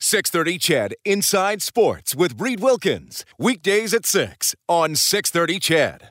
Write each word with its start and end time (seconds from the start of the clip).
630 0.00 0.58
CHED 0.58 0.94
Inside 1.04 1.60
Sports 1.60 2.14
with 2.14 2.40
Reed 2.40 2.60
Wilkins. 2.60 3.24
Weekdays 3.36 3.92
at 3.92 4.06
6 4.06 4.54
on 4.68 4.94
630 4.94 5.58
Chad. 5.58 6.10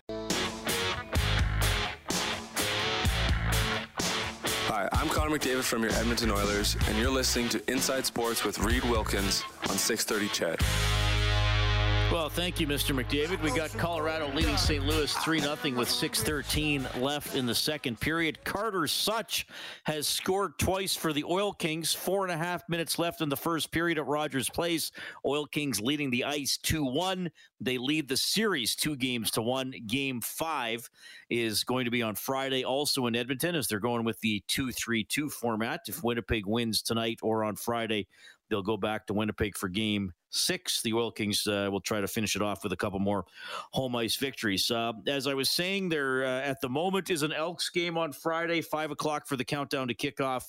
Hi, 4.68 4.90
I'm 4.92 5.08
Connor 5.08 5.38
McDavid 5.38 5.64
from 5.64 5.84
your 5.84 5.94
Edmonton 5.94 6.32
Oilers, 6.32 6.76
and 6.90 6.98
you're 6.98 7.10
listening 7.10 7.48
to 7.50 7.72
Inside 7.72 8.06
Sports 8.06 8.44
with 8.44 8.60
Reed 8.60 8.84
Wilkins 8.84 9.44
on 9.70 9.78
630 9.78 10.28
CHED. 10.34 10.60
Well, 12.10 12.30
thank 12.30 12.62
you, 12.62 12.68
Mr. 12.68 12.96
McDavid. 12.96 13.42
We 13.44 13.52
got 13.52 13.70
Colorado 13.72 14.32
leading 14.34 14.56
St. 14.56 14.86
Louis 14.86 15.14
3 15.14 15.40
0 15.42 15.56
with 15.76 15.90
6.13 15.90 17.02
left 17.02 17.36
in 17.36 17.46
the 17.46 17.54
second 17.54 18.00
period. 18.00 18.42
Carter 18.46 18.88
Souch 18.88 19.46
has 19.84 20.08
scored 20.08 20.58
twice 20.58 20.96
for 20.96 21.12
the 21.12 21.26
Oil 21.26 21.52
Kings. 21.52 21.94
Four 21.94 22.24
and 22.24 22.32
a 22.32 22.38
half 22.38 22.68
minutes 22.70 22.98
left 22.98 23.20
in 23.20 23.28
the 23.28 23.36
first 23.36 23.72
period 23.72 23.98
at 23.98 24.08
Rogers 24.08 24.50
Place. 24.50 24.94
Oil 25.26 25.46
Kings 25.46 25.82
leading 25.82 26.10
the 26.10 26.24
ice 26.24 26.58
2 26.58 26.86
1. 26.86 27.30
They 27.60 27.78
lead 27.78 28.08
the 28.08 28.18
series 28.18 28.76
two 28.76 28.96
games 28.96 29.32
to 29.32 29.42
one. 29.42 29.74
Game 29.88 30.22
five 30.22 30.90
is 31.30 31.64
going 31.64 31.86
to 31.86 31.92
be 31.92 32.04
on 32.04 32.16
Friday, 32.16 32.64
also 32.64 33.08
in 33.08 33.16
Edmonton, 33.16 33.56
as 33.56 33.68
they're 33.68 33.80
going 33.80 34.06
with 34.06 34.20
the 34.22 34.44
2 34.48 34.72
3 34.72 35.04
2 35.04 35.30
format. 35.30 35.82
If 35.88 36.04
Winnipeg 36.04 36.46
wins 36.46 36.82
tonight 36.82 37.20
or 37.24 37.44
on 37.44 37.56
Friday, 37.56 38.08
they'll 38.50 38.62
go 38.62 38.78
back 38.78 39.08
to 39.08 39.14
Winnipeg 39.14 39.58
for 39.58 39.70
game 39.70 40.14
six. 40.30 40.82
The 40.82 40.94
Oil 40.94 41.12
Kings 41.12 41.48
uh, 41.48 41.70
will 41.72 41.82
try 41.82 42.00
to 42.00 42.08
finish 42.08 42.36
it 42.36 42.42
off 42.42 42.64
with 42.64 42.74
a 42.74 42.78
couple 42.78 43.00
more 43.00 43.26
home 43.72 43.96
ice 43.96 44.16
victories. 44.16 44.70
Uh, 44.70 44.94
as 45.08 45.26
I 45.26 45.34
was 45.34 45.50
saying, 45.50 45.90
there 45.90 46.26
uh, 46.26 46.42
at 46.42 46.62
the 46.62 46.70
moment 46.70 47.10
is 47.10 47.24
an 47.24 47.34
Elks 47.34 47.70
game 47.70 47.98
on 47.98 48.12
Friday, 48.12 48.62
five 48.62 48.92
o'clock 48.92 49.28
for 49.28 49.36
the 49.36 49.46
countdown 49.46 49.88
to 49.88 49.96
kickoff. 49.96 50.44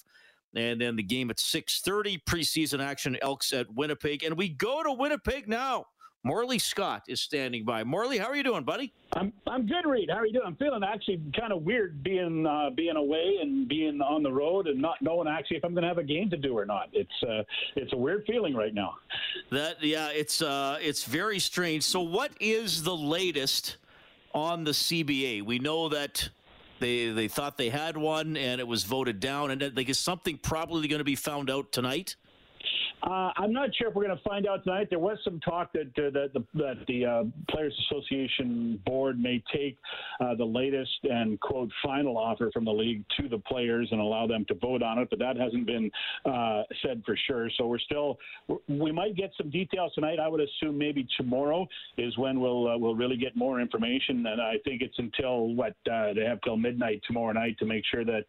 And 0.55 0.81
then 0.81 0.97
the 0.97 1.03
game 1.03 1.31
at 1.31 1.39
6:30 1.39 2.19
preseason 2.25 2.81
action 2.83 3.17
Elks 3.21 3.53
at 3.53 3.73
Winnipeg 3.73 4.23
and 4.23 4.37
we 4.37 4.49
go 4.49 4.83
to 4.83 4.93
Winnipeg 4.93 5.49
now. 5.49 5.85
Morley 6.25 6.59
Scott 6.59 7.05
is 7.09 7.21
standing 7.21 7.65
by. 7.65 7.85
Morley, 7.85 8.19
how 8.19 8.27
are 8.27 8.37
you 8.37 8.43
doing, 8.43 8.65
buddy? 8.65 8.93
I'm 9.15 9.33
I'm 9.47 9.67
good, 9.67 9.87
Reed. 9.87 10.11
How 10.11 10.19
are 10.19 10.27
you 10.27 10.33
doing? 10.33 10.47
I'm 10.47 10.57
feeling 10.57 10.83
actually 10.83 11.23
kind 11.39 11.53
of 11.53 11.63
weird 11.63 12.03
being 12.03 12.45
uh, 12.45 12.71
being 12.71 12.97
away 12.97 13.39
and 13.41 13.69
being 13.69 14.01
on 14.01 14.23
the 14.23 14.33
road 14.33 14.67
and 14.67 14.81
not 14.81 15.01
knowing 15.01 15.29
actually 15.29 15.59
if 15.59 15.65
I'm 15.65 15.73
going 15.73 15.83
to 15.83 15.89
have 15.89 15.99
a 15.99 16.03
game 16.03 16.29
to 16.31 16.37
do 16.37 16.59
or 16.59 16.67
not. 16.67 16.89
It's 16.93 17.11
uh, 17.23 17.45
it's 17.77 17.93
a 17.93 17.97
weird 17.97 18.25
feeling 18.27 18.55
right 18.55 18.75
now. 18.75 18.97
That 19.51 19.83
yeah, 19.83 20.09
it's 20.09 20.43
uh, 20.43 20.79
it's 20.83 21.05
very 21.05 21.39
strange. 21.39 21.85
So, 21.85 22.01
what 22.01 22.33
is 22.41 22.83
the 22.83 22.97
latest 22.97 23.77
on 24.35 24.65
the 24.65 24.73
CBA? 24.73 25.43
We 25.43 25.61
know 25.61 25.89
that 25.89 26.29
they 26.81 27.11
they 27.11 27.29
thought 27.29 27.57
they 27.57 27.71
had 27.71 27.97
one 27.97 28.37
and 28.37 28.61
it 28.61 28.67
was 28.67 28.83
voted 28.83 29.21
down, 29.21 29.53
and 29.53 29.77
like 29.77 29.89
is 29.89 29.99
something 30.01 30.37
probably 30.37 30.89
going 30.89 30.99
to 30.99 31.05
be 31.05 31.17
found 31.17 31.49
out 31.49 31.71
tonight? 31.71 32.17
Uh, 33.03 33.31
I'm 33.37 33.53
not 33.53 33.71
sure 33.77 33.89
if 33.89 33.95
we're 33.95 34.05
going 34.05 34.17
to 34.17 34.23
find 34.25 34.47
out 34.47 34.65
tonight. 34.65 34.89
There 34.91 34.99
was 34.99 35.19
some 35.23 35.39
talk 35.41 35.73
that 35.73 35.87
uh, 35.97 36.11
that 36.11 36.31
the, 36.35 36.45
that 36.55 36.75
the 36.89 37.05
uh, 37.05 37.25
Players 37.49 37.75
Association 37.87 38.81
board 38.85 39.21
may 39.21 39.43
take 39.55 39.79
uh, 40.21 40.35
the 40.35 40.45
latest 40.45 40.99
and 41.05 41.39
quote 41.41 41.71
final 41.83 42.19
offer 42.19 42.51
from 42.53 42.65
the 42.65 42.73
league 42.73 43.05
to 43.21 43.29
the 43.29 43.39
players 43.39 43.89
and 43.93 44.01
allow 44.01 44.27
them 44.27 44.45
to 44.49 44.55
vote 44.55 44.83
on 44.83 44.99
it, 44.99 45.09
but 45.11 45.19
that 45.21 45.37
hasn't 45.37 45.67
been 45.67 45.91
uh, 46.27 46.63
said 46.83 47.03
for 47.07 47.17
sure. 47.29 47.49
So 47.57 47.67
we're 47.67 47.79
still 47.79 48.19
we 48.69 48.91
might 48.91 49.15
get 49.15 49.31
some 49.39 49.51
details 49.51 49.93
tonight. 49.95 50.19
I 50.19 50.27
would 50.27 50.41
assume 50.41 50.77
maybe 50.77 51.07
tomorrow 51.17 51.69
is 51.99 52.17
when 52.19 52.41
we'll 52.41 52.69
uh, 52.69 52.79
we'll 52.79 52.97
really 52.97 53.17
get 53.17 53.37
more 53.37 53.61
information, 53.61 54.27
and 54.27 54.41
I 54.41 54.55
think 54.65 54.83
it's 54.83 54.99
until 54.99 55.55
what 55.55 55.75
they 55.87 56.25
have 56.27 56.41
till 56.41 56.57
midnight 56.57 57.03
tomorrow 57.07 57.33
night 57.33 57.59
to 57.61 57.65
make 57.65 57.85
sure 57.91 58.05
that 58.05 58.25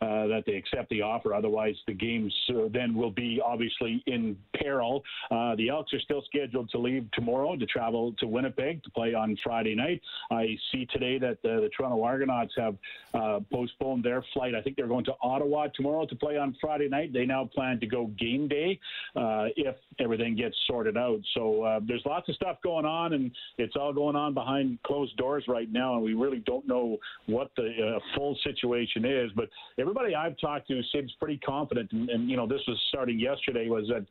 that 0.00 0.42
they 0.46 0.54
accept 0.54 0.90
the 0.90 1.00
offer. 1.00 1.32
Otherwise, 1.32 1.76
the 1.86 1.94
games 1.94 2.34
then 2.72 2.94
will 2.94 3.10
be 3.10 3.40
obviously 3.44 3.85
in 4.06 4.36
peril. 4.54 5.02
Uh, 5.30 5.54
the 5.56 5.68
Elks 5.68 5.92
are 5.92 6.00
still 6.00 6.22
scheduled 6.26 6.70
to 6.70 6.78
leave 6.78 7.08
tomorrow 7.12 7.56
to 7.56 7.66
travel 7.66 8.12
to 8.18 8.26
Winnipeg 8.26 8.82
to 8.84 8.90
play 8.90 9.14
on 9.14 9.36
Friday 9.42 9.74
night. 9.74 10.00
I 10.30 10.56
see 10.72 10.86
today 10.86 11.18
that 11.18 11.42
the, 11.42 11.60
the 11.60 11.70
Toronto 11.76 12.02
Argonauts 12.02 12.52
have 12.56 12.76
uh, 13.14 13.40
postponed 13.52 14.04
their 14.04 14.24
flight. 14.32 14.54
I 14.54 14.60
think 14.60 14.76
they're 14.76 14.86
going 14.86 15.04
to 15.06 15.14
Ottawa 15.22 15.68
tomorrow 15.74 16.06
to 16.06 16.16
play 16.16 16.36
on 16.36 16.56
Friday 16.60 16.88
night. 16.88 17.12
They 17.12 17.26
now 17.26 17.44
plan 17.46 17.80
to 17.80 17.86
go 17.86 18.06
game 18.18 18.48
day 18.48 18.78
uh, 19.14 19.46
if 19.56 19.76
everything 19.98 20.36
gets 20.36 20.56
sorted 20.66 20.96
out. 20.96 21.20
So 21.34 21.62
uh, 21.62 21.80
there's 21.86 22.04
lots 22.04 22.28
of 22.28 22.34
stuff 22.34 22.58
going 22.62 22.84
on, 22.84 23.14
and 23.14 23.30
it's 23.58 23.76
all 23.76 23.92
going 23.92 24.16
on 24.16 24.34
behind 24.34 24.78
closed 24.82 25.16
doors 25.16 25.44
right 25.48 25.70
now, 25.70 25.94
and 25.94 26.02
we 26.02 26.14
really 26.14 26.42
don't 26.46 26.66
know 26.66 26.98
what 27.26 27.50
the 27.56 27.96
uh, 27.96 28.00
full 28.14 28.36
situation 28.44 29.04
is. 29.04 29.30
But 29.34 29.48
everybody 29.78 30.14
I've 30.14 30.38
talked 30.38 30.68
to 30.68 30.80
seems 30.92 31.12
pretty 31.18 31.38
confident, 31.38 31.92
and, 31.92 32.08
and 32.10 32.30
you 32.30 32.36
know 32.36 32.46
this 32.46 32.60
was 32.66 32.80
starting 32.88 33.18
yesterday 33.18 33.68
was 33.76 33.88
that 33.88 34.06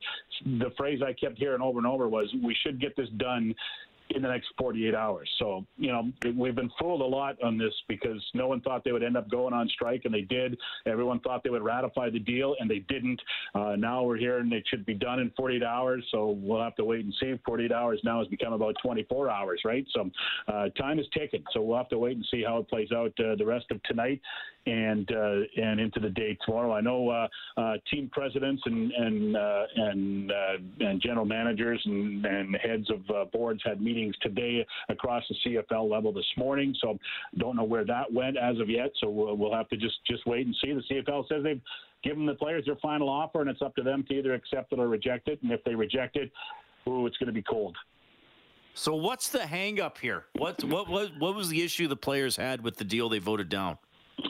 the 0.59 0.71
phrase 0.77 1.01
I 1.05 1.13
kept 1.13 1.37
hearing 1.37 1.61
over 1.61 1.79
and 1.79 1.87
over 1.87 2.07
was, 2.07 2.33
"We 2.43 2.55
should 2.63 2.79
get 2.79 2.95
this 2.95 3.09
done 3.17 3.55
in 4.11 4.21
the 4.21 4.27
next 4.27 4.47
48 4.57 4.93
hours. 4.93 5.29
So, 5.39 5.65
you 5.77 5.91
know, 5.91 6.11
we've 6.35 6.55
been 6.55 6.69
fooled 6.79 7.01
a 7.01 7.05
lot 7.05 7.41
on 7.43 7.57
this 7.57 7.73
because 7.87 8.23
no 8.33 8.47
one 8.47 8.61
thought 8.61 8.83
they 8.83 8.91
would 8.91 9.03
end 9.03 9.17
up 9.17 9.29
going 9.29 9.53
on 9.53 9.67
strike, 9.69 10.01
and 10.05 10.13
they 10.13 10.21
did. 10.21 10.57
Everyone 10.85 11.19
thought 11.21 11.43
they 11.43 11.49
would 11.49 11.63
ratify 11.63 12.09
the 12.09 12.19
deal, 12.19 12.55
and 12.59 12.69
they 12.69 12.79
didn't. 12.79 13.19
Uh, 13.55 13.75
now 13.75 14.03
we're 14.03 14.17
here, 14.17 14.39
and 14.39 14.53
it 14.53 14.63
should 14.69 14.85
be 14.85 14.93
done 14.93 15.19
in 15.19 15.31
48 15.35 15.63
hours, 15.63 16.05
so 16.11 16.37
we'll 16.39 16.61
have 16.61 16.75
to 16.75 16.85
wait 16.85 17.03
and 17.03 17.13
see. 17.19 17.33
48 17.45 17.71
hours 17.71 17.99
now 18.03 18.19
has 18.19 18.27
become 18.27 18.53
about 18.53 18.75
24 18.81 19.29
hours, 19.29 19.61
right? 19.65 19.85
So 19.93 20.09
uh, 20.47 20.69
time 20.77 20.99
is 20.99 21.07
ticking, 21.13 21.43
so 21.51 21.61
we'll 21.61 21.77
have 21.77 21.89
to 21.89 21.97
wait 21.97 22.15
and 22.15 22.25
see 22.29 22.43
how 22.43 22.57
it 22.59 22.69
plays 22.69 22.91
out 22.91 23.13
uh, 23.19 23.35
the 23.35 23.45
rest 23.45 23.65
of 23.71 23.81
tonight 23.83 24.21
and 24.65 25.09
uh, 25.11 25.61
and 25.61 25.79
into 25.79 25.99
the 25.99 26.09
day 26.09 26.37
tomorrow. 26.45 26.73
I 26.73 26.81
know 26.81 27.09
uh, 27.09 27.27
uh, 27.57 27.73
team 27.91 28.09
presidents 28.11 28.61
and 28.65 28.91
and 28.91 29.35
and 29.35 30.31
and 30.79 31.01
general 31.01 31.25
managers 31.25 31.81
and, 31.85 32.25
and 32.25 32.55
heads 32.55 32.89
of 32.89 33.31
boards 33.31 33.61
had 33.65 33.81
meetings 33.81 34.15
today 34.21 34.65
across 34.89 35.23
the 35.29 35.35
CFL 35.45 35.89
level 35.89 36.11
this 36.11 36.25
morning. 36.37 36.75
So 36.81 36.97
don't 37.37 37.55
know 37.55 37.63
where 37.63 37.85
that 37.85 38.11
went 38.11 38.37
as 38.37 38.59
of 38.59 38.69
yet. 38.69 38.91
So 39.01 39.09
we'll, 39.09 39.35
we'll 39.35 39.53
have 39.53 39.69
to 39.69 39.77
just 39.77 39.95
just 40.05 40.25
wait 40.25 40.45
and 40.45 40.55
see. 40.63 40.73
The 40.73 40.95
CFL 40.95 41.27
says 41.27 41.43
they've 41.43 41.61
given 42.03 42.25
the 42.25 42.35
players 42.35 42.65
their 42.65 42.75
final 42.77 43.09
offer, 43.09 43.41
and 43.41 43.49
it's 43.49 43.61
up 43.61 43.75
to 43.75 43.83
them 43.83 44.03
to 44.07 44.13
either 44.13 44.33
accept 44.33 44.73
it 44.73 44.79
or 44.79 44.87
reject 44.87 45.27
it. 45.27 45.41
And 45.41 45.51
if 45.51 45.63
they 45.63 45.75
reject 45.75 46.15
it, 46.15 46.31
ooh, 46.87 47.05
it's 47.07 47.17
going 47.17 47.27
to 47.27 47.33
be 47.33 47.43
cold. 47.43 47.75
So 48.73 48.93
what's 48.93 49.29
the 49.29 49.39
hangup 49.39 49.97
here? 49.97 50.25
What 50.33 50.63
what 50.65 50.89
what 50.89 51.11
what 51.17 51.33
was 51.33 51.49
the 51.49 51.63
issue 51.63 51.87
the 51.87 51.95
players 51.95 52.35
had 52.35 52.61
with 52.61 52.75
the 52.75 52.83
deal 52.83 53.07
they 53.07 53.19
voted 53.19 53.47
down? 53.47 53.77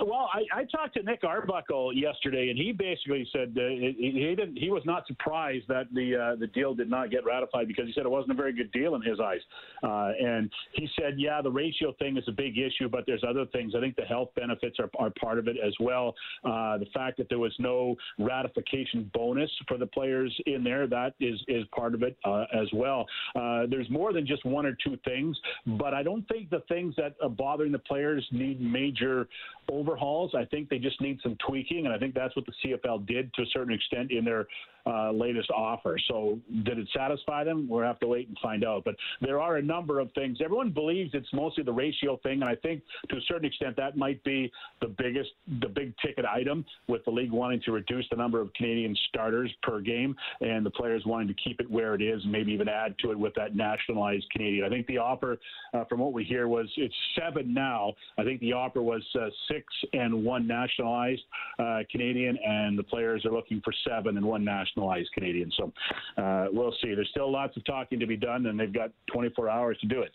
Well, 0.05 0.29
I, 0.33 0.61
I 0.61 0.63
talked 0.65 0.95
to 0.95 1.03
Nick 1.03 1.23
Arbuckle 1.23 1.93
yesterday, 1.93 2.49
and 2.49 2.57
he 2.57 2.71
basically 2.71 3.27
said 3.31 3.55
uh, 3.55 3.61
he, 3.69 4.35
didn't. 4.35 4.57
He 4.57 4.71
was 4.71 4.81
not 4.85 5.05
surprised 5.05 5.67
that 5.67 5.85
the 5.93 6.15
uh, 6.15 6.35
the 6.39 6.47
deal 6.47 6.73
did 6.73 6.89
not 6.89 7.11
get 7.11 7.23
ratified 7.23 7.67
because 7.67 7.85
he 7.85 7.93
said 7.93 8.05
it 8.05 8.09
wasn't 8.09 8.31
a 8.31 8.35
very 8.35 8.53
good 8.53 8.71
deal 8.71 8.95
in 8.95 9.01
his 9.01 9.19
eyes. 9.19 9.41
Uh, 9.83 10.11
and 10.19 10.49
he 10.73 10.89
said, 10.99 11.15
yeah, 11.17 11.41
the 11.41 11.51
ratio 11.51 11.93
thing 11.99 12.17
is 12.17 12.23
a 12.27 12.31
big 12.31 12.57
issue, 12.57 12.89
but 12.89 13.03
there's 13.05 13.23
other 13.27 13.45
things. 13.47 13.73
I 13.75 13.79
think 13.79 13.95
the 13.95 14.03
health 14.03 14.29
benefits 14.35 14.77
are, 14.79 14.89
are 14.97 15.11
part 15.19 15.37
of 15.37 15.47
it 15.47 15.57
as 15.63 15.73
well. 15.79 16.15
Uh, 16.43 16.77
the 16.79 16.87
fact 16.93 17.17
that 17.17 17.29
there 17.29 17.39
was 17.39 17.53
no 17.59 17.95
ratification 18.17 19.09
bonus 19.13 19.51
for 19.67 19.77
the 19.77 19.87
players 19.87 20.35
in 20.47 20.63
there 20.63 20.87
that 20.87 21.13
is 21.19 21.39
is 21.47 21.63
part 21.75 21.93
of 21.93 22.01
it 22.01 22.17
uh, 22.25 22.45
as 22.53 22.67
well. 22.73 23.05
Uh, 23.35 23.63
there's 23.69 23.89
more 23.91 24.13
than 24.13 24.25
just 24.25 24.45
one 24.45 24.65
or 24.65 24.75
two 24.83 24.97
things, 25.05 25.37
but 25.77 25.93
I 25.93 26.01
don't 26.01 26.27
think 26.27 26.49
the 26.49 26.63
things 26.67 26.95
that 26.97 27.15
are 27.21 27.29
bothering 27.29 27.71
the 27.71 27.79
players 27.79 28.25
need 28.31 28.59
major 28.59 29.27
overhauls. 29.75 30.33
I 30.35 30.45
think 30.45 30.69
they 30.69 30.79
just 30.79 30.99
need 31.01 31.19
some 31.21 31.37
tweaking, 31.45 31.85
and 31.85 31.93
I 31.93 31.97
think 31.97 32.13
that's 32.15 32.35
what 32.35 32.45
the 32.45 32.53
CFL 32.63 33.05
did 33.05 33.33
to 33.33 33.41
a 33.41 33.45
certain 33.53 33.73
extent 33.73 34.11
in 34.11 34.23
their 34.23 34.47
uh, 34.85 35.11
latest 35.11 35.49
offer. 35.51 35.97
So, 36.07 36.39
did 36.63 36.77
it 36.77 36.87
satisfy 36.95 37.43
them? 37.43 37.67
We'll 37.67 37.83
have 37.83 37.99
to 37.99 38.07
wait 38.07 38.27
and 38.27 38.37
find 38.41 38.63
out. 38.63 38.83
But 38.85 38.95
there 39.21 39.41
are 39.41 39.57
a 39.57 39.61
number 39.61 39.99
of 39.99 40.11
things. 40.13 40.39
Everyone 40.43 40.69
believes 40.69 41.11
it's 41.13 41.31
mostly 41.33 41.63
the 41.63 41.73
ratio 41.73 42.17
thing, 42.23 42.41
and 42.41 42.45
I 42.45 42.55
think 42.55 42.83
to 43.09 43.17
a 43.17 43.21
certain 43.27 43.45
extent 43.45 43.75
that 43.77 43.97
might 43.97 44.23
be 44.23 44.51
the 44.81 44.87
biggest, 44.87 45.31
the 45.61 45.67
big 45.67 45.93
ticket 46.05 46.25
item 46.25 46.65
with 46.87 47.03
the 47.05 47.11
league 47.11 47.31
wanting 47.31 47.61
to 47.65 47.71
reduce 47.71 48.05
the 48.09 48.15
number 48.15 48.39
of 48.39 48.53
Canadian 48.53 48.95
starters 49.09 49.51
per 49.63 49.79
game, 49.81 50.15
and 50.41 50.65
the 50.65 50.71
players 50.71 51.03
wanting 51.05 51.27
to 51.27 51.35
keep 51.43 51.59
it 51.59 51.69
where 51.69 51.95
it 51.95 52.01
is, 52.01 52.21
and 52.23 52.31
maybe 52.31 52.51
even 52.51 52.69
add 52.69 52.95
to 52.99 53.11
it 53.11 53.17
with 53.17 53.33
that 53.35 53.55
nationalized 53.55 54.25
Canadian. 54.31 54.65
I 54.65 54.69
think 54.69 54.85
the 54.87 54.97
offer, 54.99 55.37
uh, 55.73 55.85
from 55.85 55.99
what 55.99 56.13
we 56.13 56.23
hear, 56.23 56.47
was 56.47 56.67
it's 56.77 56.95
seven 57.19 57.53
now. 57.53 57.93
I 58.17 58.23
think 58.23 58.39
the 58.39 58.53
offer 58.53 58.81
was 58.81 59.03
uh, 59.19 59.29
six 59.51 59.65
and 59.93 60.23
one 60.23 60.47
nationalized 60.47 61.21
uh, 61.57 61.79
Canadian, 61.91 62.37
and 62.45 62.77
the 62.77 62.83
players 62.83 63.25
are 63.25 63.31
looking 63.31 63.61
for 63.63 63.73
seven 63.87 64.17
and 64.17 64.25
one 64.25 64.43
nationalized 64.43 64.74
nationalized 64.75 65.09
Canadian. 65.13 65.51
So 65.57 65.73
uh, 66.17 66.47
we'll 66.51 66.73
see. 66.81 66.93
There's 66.93 67.09
still 67.09 67.31
lots 67.31 67.55
of 67.57 67.65
talking 67.65 67.99
to 67.99 68.07
be 68.07 68.17
done, 68.17 68.45
and 68.45 68.59
they've 68.59 68.73
got 68.73 68.91
24 69.11 69.49
hours 69.49 69.77
to 69.79 69.87
do 69.87 70.01
it. 70.01 70.11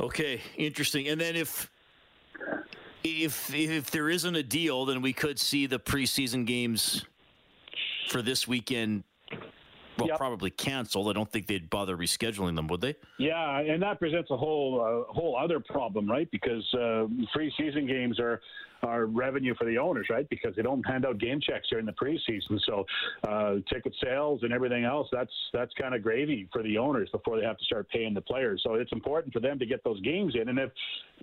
Okay, 0.00 0.40
interesting. 0.56 1.08
And 1.08 1.20
then 1.20 1.34
if 1.34 1.70
if 3.02 3.52
if 3.52 3.90
there 3.90 4.08
isn't 4.08 4.34
a 4.34 4.42
deal, 4.42 4.84
then 4.84 5.02
we 5.02 5.12
could 5.12 5.38
see 5.38 5.66
the 5.66 5.78
preseason 5.78 6.46
games 6.46 7.04
for 8.08 8.22
this 8.22 8.46
weekend 8.46 9.02
well, 9.98 10.08
yep. 10.08 10.16
probably 10.16 10.50
canceled. 10.50 11.08
I 11.08 11.12
don't 11.12 11.30
think 11.30 11.48
they'd 11.48 11.68
bother 11.68 11.96
rescheduling 11.96 12.54
them, 12.54 12.68
would 12.68 12.80
they? 12.80 12.94
Yeah, 13.18 13.58
and 13.58 13.82
that 13.82 13.98
presents 13.98 14.30
a 14.30 14.36
whole 14.36 14.80
uh, 14.80 15.12
whole 15.12 15.36
other 15.36 15.58
problem, 15.58 16.08
right? 16.08 16.30
Because 16.30 16.64
uh, 16.74 17.06
preseason 17.36 17.88
games 17.88 18.20
are 18.20 18.40
are 18.82 19.06
revenue 19.06 19.54
for 19.58 19.64
the 19.64 19.78
owners, 19.78 20.06
right? 20.10 20.28
Because 20.28 20.54
they 20.56 20.62
don't 20.62 20.82
hand 20.84 21.04
out 21.04 21.18
game 21.18 21.40
checks 21.40 21.68
during 21.70 21.86
the 21.86 21.92
preseason. 21.92 22.58
So 22.66 22.86
uh, 23.26 23.56
ticket 23.72 23.94
sales 24.02 24.40
and 24.42 24.52
everything 24.52 24.84
else, 24.84 25.08
that's 25.12 25.32
that's 25.52 25.72
kind 25.74 25.94
of 25.94 26.02
gravy 26.02 26.48
for 26.52 26.62
the 26.62 26.78
owners 26.78 27.08
before 27.10 27.38
they 27.38 27.46
have 27.46 27.58
to 27.58 27.64
start 27.64 27.88
paying 27.90 28.14
the 28.14 28.20
players. 28.20 28.60
So 28.64 28.74
it's 28.74 28.92
important 28.92 29.32
for 29.32 29.40
them 29.40 29.58
to 29.58 29.66
get 29.66 29.82
those 29.84 30.00
games 30.00 30.34
in. 30.40 30.48
And 30.48 30.58
if 30.58 30.70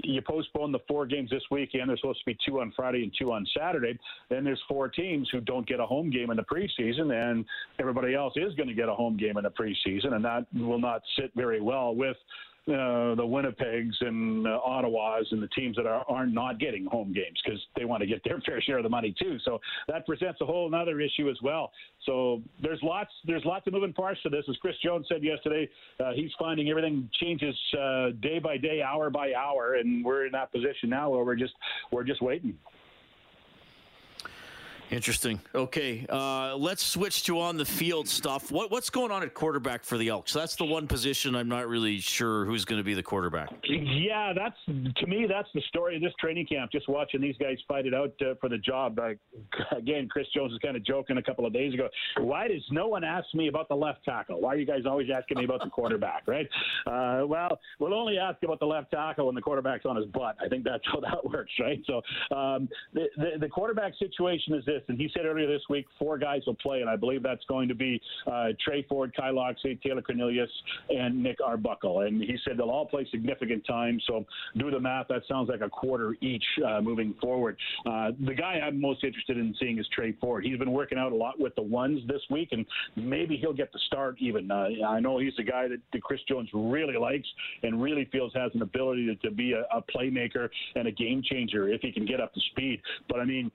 you 0.03 0.21
postpone 0.21 0.71
the 0.71 0.79
four 0.87 1.05
games 1.05 1.29
this 1.29 1.43
weekend, 1.51 1.89
there's 1.89 2.01
supposed 2.01 2.19
to 2.19 2.25
be 2.25 2.37
two 2.45 2.59
on 2.59 2.73
Friday 2.75 3.03
and 3.03 3.13
two 3.17 3.31
on 3.31 3.45
Saturday, 3.57 3.97
then 4.29 4.43
there's 4.43 4.61
four 4.67 4.87
teams 4.89 5.29
who 5.31 5.39
don't 5.41 5.67
get 5.67 5.79
a 5.79 5.85
home 5.85 6.09
game 6.09 6.31
in 6.31 6.37
the 6.37 6.43
preseason, 6.43 7.13
and 7.13 7.45
everybody 7.79 8.13
else 8.13 8.33
is 8.35 8.53
going 8.55 8.69
to 8.69 8.75
get 8.75 8.89
a 8.89 8.93
home 8.93 9.17
game 9.17 9.37
in 9.37 9.43
the 9.43 9.51
preseason, 9.51 10.13
and 10.13 10.25
that 10.25 10.45
will 10.53 10.79
not 10.79 11.01
sit 11.17 11.31
very 11.35 11.61
well 11.61 11.95
with 11.95 12.17
uh, 12.67 13.13
the 13.13 13.23
Winnipegs 13.23 13.93
and 14.01 14.47
uh, 14.47 14.59
Ottawas 14.67 15.25
and 15.31 15.41
the 15.41 15.47
teams 15.49 15.75
that 15.75 15.85
are, 15.85 16.03
are 16.09 16.25
not 16.25 16.59
getting 16.59 16.85
home 16.85 17.13
games 17.13 17.39
because 17.43 17.59
they 17.77 17.85
want 17.85 18.01
to 18.01 18.07
get 18.07 18.23
their 18.23 18.39
fair 18.45 18.59
share 18.61 18.77
of 18.77 18.83
the 18.83 18.89
money 18.89 19.13
too. 19.21 19.37
So 19.45 19.59
that 19.87 20.05
presents 20.07 20.41
a 20.41 20.45
whole 20.45 20.73
other 20.73 20.99
issue 20.99 21.29
as 21.29 21.37
well. 21.43 21.71
So 22.05 22.41
there's 22.61 22.79
lots 22.81 23.11
there's 23.25 23.45
lots 23.45 23.67
of 23.67 23.73
moving 23.73 23.93
parts 23.93 24.19
to 24.23 24.29
this. 24.29 24.45
As 24.49 24.55
Chris 24.57 24.75
Jones 24.83 25.05
said 25.07 25.23
yesterday, 25.23 25.69
uh, 26.03 26.11
he's 26.15 26.31
finding 26.39 26.69
everything 26.69 27.09
changes 27.19 27.55
uh, 27.79 28.09
day 28.21 28.39
by 28.39 28.57
day, 28.57 28.81
hour 28.81 29.09
by 29.09 29.33
hour, 29.33 29.75
and 29.75 30.03
we're 30.03 30.25
in 30.25 30.31
that 30.31 30.51
position 30.51 30.89
now 30.89 31.09
where 31.09 31.23
we're 31.23 31.35
just 31.35 31.53
we're 31.91 32.03
just 32.03 32.21
waiting. 32.21 32.57
Interesting. 34.91 35.39
Okay, 35.55 36.05
uh, 36.09 36.55
let's 36.55 36.83
switch 36.83 37.23
to 37.23 37.39
on 37.39 37.57
the 37.57 37.65
field 37.65 38.07
stuff. 38.07 38.51
What, 38.51 38.69
what's 38.69 38.89
going 38.89 39.11
on 39.11 39.23
at 39.23 39.33
quarterback 39.33 39.83
for 39.83 39.97
the 39.97 40.09
Elks? 40.09 40.31
That's 40.31 40.55
the 40.55 40.65
one 40.65 40.87
position 40.87 41.35
I'm 41.35 41.49
not 41.49 41.67
really 41.67 41.99
sure 41.99 42.45
who's 42.45 42.65
going 42.65 42.79
to 42.79 42.83
be 42.83 42.93
the 42.93 43.01
quarterback. 43.01 43.49
Yeah, 43.63 44.31
that's 44.35 44.55
to 44.67 45.07
me 45.07 45.25
that's 45.27 45.49
the 45.55 45.61
story 45.69 45.95
of 45.95 46.03
this 46.03 46.13
training 46.19 46.45
camp. 46.45 46.71
Just 46.71 46.87
watching 46.87 47.19
these 47.19 47.35
guys 47.37 47.57
fight 47.67 47.87
it 47.87 47.93
out 47.93 48.13
uh, 48.21 48.35
for 48.39 48.47
the 48.47 48.59
job. 48.59 48.99
Uh, 48.99 49.13
again, 49.75 50.07
Chris 50.07 50.27
Jones 50.35 50.51
was 50.51 50.59
kind 50.63 50.77
of 50.77 50.85
joking 50.85 51.17
a 51.17 51.23
couple 51.23 51.45
of 51.45 51.53
days 51.53 51.73
ago. 51.73 51.89
Why 52.19 52.47
does 52.47 52.63
no 52.69 52.87
one 52.87 53.03
ask 53.03 53.25
me 53.33 53.47
about 53.47 53.67
the 53.69 53.75
left 53.75 54.05
tackle? 54.05 54.39
Why 54.39 54.53
are 54.53 54.57
you 54.57 54.67
guys 54.67 54.81
always 54.85 55.07
asking 55.09 55.39
me 55.39 55.45
about 55.45 55.63
the 55.63 55.69
quarterback? 55.69 56.27
Right? 56.27 56.47
Uh, 56.85 57.25
well, 57.25 57.59
we'll 57.79 57.93
only 57.95 58.19
ask 58.19 58.41
about 58.43 58.59
the 58.59 58.67
left 58.67 58.91
tackle 58.91 59.25
when 59.25 59.35
the 59.35 59.41
quarterback's 59.41 59.85
on 59.85 59.95
his 59.95 60.05
butt. 60.07 60.35
I 60.39 60.47
think 60.47 60.63
that's 60.63 60.83
how 60.85 60.99
that 60.99 61.25
works, 61.29 61.51
right? 61.59 61.81
So 61.87 62.01
um, 62.35 62.69
the, 62.93 63.07
the 63.17 63.31
the 63.39 63.49
quarterback 63.49 63.93
situation 63.97 64.53
is 64.53 64.63
this 64.65 64.74
this, 64.74 64.74
and 64.87 64.99
he 64.99 65.09
said 65.15 65.25
earlier 65.25 65.47
this 65.47 65.61
week 65.69 65.85
four 65.97 66.17
guys 66.17 66.41
will 66.45 66.55
play, 66.55 66.81
and 66.81 66.89
I 66.89 66.95
believe 66.95 67.23
that's 67.23 67.43
going 67.45 67.67
to 67.67 67.75
be 67.75 68.01
uh, 68.27 68.47
Tre 68.63 68.83
Ford, 68.83 69.13
Kai 69.15 69.35
Locksley, 69.35 69.79
Taylor 69.83 70.01
Cornelius, 70.01 70.49
and 70.89 71.21
Nick 71.21 71.37
Arbuckle. 71.43 72.01
And 72.01 72.21
he 72.21 72.37
said 72.43 72.57
they'll 72.57 72.69
all 72.69 72.85
play 72.85 73.07
significant 73.11 73.65
time. 73.65 73.99
So 74.07 74.25
do 74.57 74.71
the 74.71 74.79
math. 74.79 75.07
That 75.09 75.21
sounds 75.27 75.49
like 75.49 75.61
a 75.61 75.69
quarter 75.69 76.15
each 76.21 76.43
uh, 76.67 76.81
moving 76.81 77.13
forward. 77.21 77.57
Uh, 77.85 78.11
the 78.25 78.33
guy 78.33 78.59
I'm 78.65 78.79
most 78.79 79.03
interested 79.03 79.37
in 79.37 79.55
seeing 79.59 79.79
is 79.79 79.87
Tre 79.93 80.13
Ford. 80.19 80.45
He's 80.45 80.57
been 80.57 80.71
working 80.71 80.97
out 80.97 81.11
a 81.11 81.15
lot 81.15 81.39
with 81.39 81.55
the 81.55 81.61
ones 81.61 82.01
this 82.07 82.21
week, 82.29 82.49
and 82.51 82.65
maybe 82.95 83.37
he'll 83.37 83.53
get 83.53 83.71
the 83.71 83.79
start 83.87 84.17
even. 84.19 84.51
Uh, 84.51 84.67
I 84.87 84.99
know 84.99 85.19
he's 85.19 85.35
the 85.37 85.43
guy 85.43 85.67
that, 85.67 85.79
that 85.93 86.03
Chris 86.03 86.21
Jones 86.27 86.49
really 86.53 86.97
likes 86.97 87.27
and 87.63 87.81
really 87.81 88.05
feels 88.11 88.33
has 88.33 88.51
an 88.53 88.61
ability 88.61 89.07
to, 89.07 89.15
to 89.27 89.33
be 89.33 89.53
a, 89.53 89.61
a 89.75 89.81
playmaker 89.81 90.49
and 90.75 90.87
a 90.87 90.91
game 90.91 91.21
changer 91.23 91.69
if 91.69 91.81
he 91.81 91.91
can 91.91 92.05
get 92.05 92.19
up 92.19 92.33
to 92.33 92.39
speed. 92.51 92.81
But 93.09 93.19
I 93.19 93.25
mean, 93.25 93.51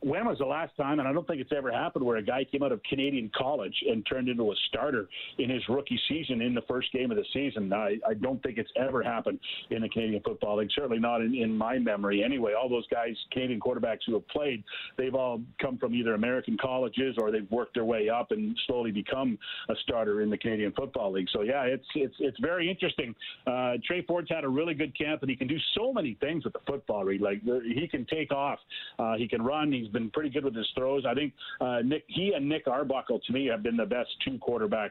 when 0.00 0.26
was 0.26 0.38
the 0.38 0.46
last 0.46 0.76
time, 0.76 0.98
and 0.98 1.06
I 1.06 1.12
don't 1.12 1.26
think 1.26 1.40
it's 1.40 1.52
ever 1.56 1.70
happened, 1.70 2.04
where 2.04 2.16
a 2.16 2.22
guy 2.22 2.44
came 2.44 2.62
out 2.62 2.72
of 2.72 2.82
Canadian 2.84 3.30
college 3.36 3.74
and 3.88 4.04
turned 4.06 4.28
into 4.28 4.50
a 4.50 4.54
starter 4.68 5.08
in 5.38 5.50
his 5.50 5.62
rookie 5.68 6.00
season 6.08 6.40
in 6.40 6.54
the 6.54 6.62
first 6.62 6.90
game 6.92 7.10
of 7.10 7.16
the 7.16 7.24
season? 7.32 7.72
I, 7.72 7.98
I 8.08 8.14
don't 8.14 8.42
think 8.42 8.58
it's 8.58 8.70
ever 8.76 9.02
happened 9.02 9.38
in 9.70 9.82
the 9.82 9.88
Canadian 9.88 10.22
Football 10.22 10.58
League, 10.58 10.70
certainly 10.74 10.98
not 10.98 11.20
in, 11.20 11.34
in 11.34 11.56
my 11.56 11.78
memory 11.78 12.24
anyway. 12.24 12.54
All 12.54 12.68
those 12.68 12.86
guys, 12.88 13.14
Canadian 13.32 13.60
quarterbacks 13.60 14.00
who 14.06 14.14
have 14.14 14.26
played, 14.28 14.64
they've 14.96 15.14
all 15.14 15.40
come 15.60 15.76
from 15.76 15.94
either 15.94 16.14
American 16.14 16.56
colleges 16.56 17.16
or 17.18 17.30
they've 17.30 17.50
worked 17.50 17.74
their 17.74 17.84
way 17.84 18.08
up 18.08 18.30
and 18.30 18.58
slowly 18.66 18.90
become 18.90 19.38
a 19.68 19.74
starter 19.82 20.22
in 20.22 20.30
the 20.30 20.38
Canadian 20.38 20.72
Football 20.72 21.12
League. 21.12 21.28
So, 21.32 21.42
yeah, 21.42 21.62
it's, 21.64 21.86
it's, 21.94 22.16
it's 22.20 22.38
very 22.40 22.70
interesting. 22.70 23.14
Uh, 23.46 23.74
Tre 23.86 24.02
Ford's 24.06 24.30
had 24.30 24.44
a 24.44 24.48
really 24.48 24.74
good 24.74 24.96
camp, 24.96 25.20
and 25.22 25.30
he 25.30 25.36
can 25.36 25.48
do 25.48 25.58
so 25.76 25.92
many 25.92 26.16
things 26.20 26.44
with 26.44 26.54
the 26.54 26.60
football. 26.66 27.04
Reed. 27.04 27.20
Like, 27.20 27.42
he 27.42 27.86
can 27.86 28.06
take 28.06 28.32
off, 28.32 28.58
uh, 28.98 29.16
he 29.16 29.28
can 29.28 29.42
run 29.42 29.73
He's 29.74 29.88
been 29.88 30.10
pretty 30.10 30.30
good 30.30 30.44
with 30.44 30.54
his 30.54 30.66
throws. 30.76 31.04
I 31.06 31.14
think 31.14 31.32
uh, 31.60 31.80
Nick, 31.84 32.04
he 32.06 32.32
and 32.34 32.48
Nick 32.48 32.66
Arbuckle 32.66 33.20
to 33.26 33.32
me 33.32 33.46
have 33.46 33.62
been 33.62 33.76
the 33.76 33.86
best 33.86 34.10
two 34.24 34.38
quarterbacks 34.38 34.90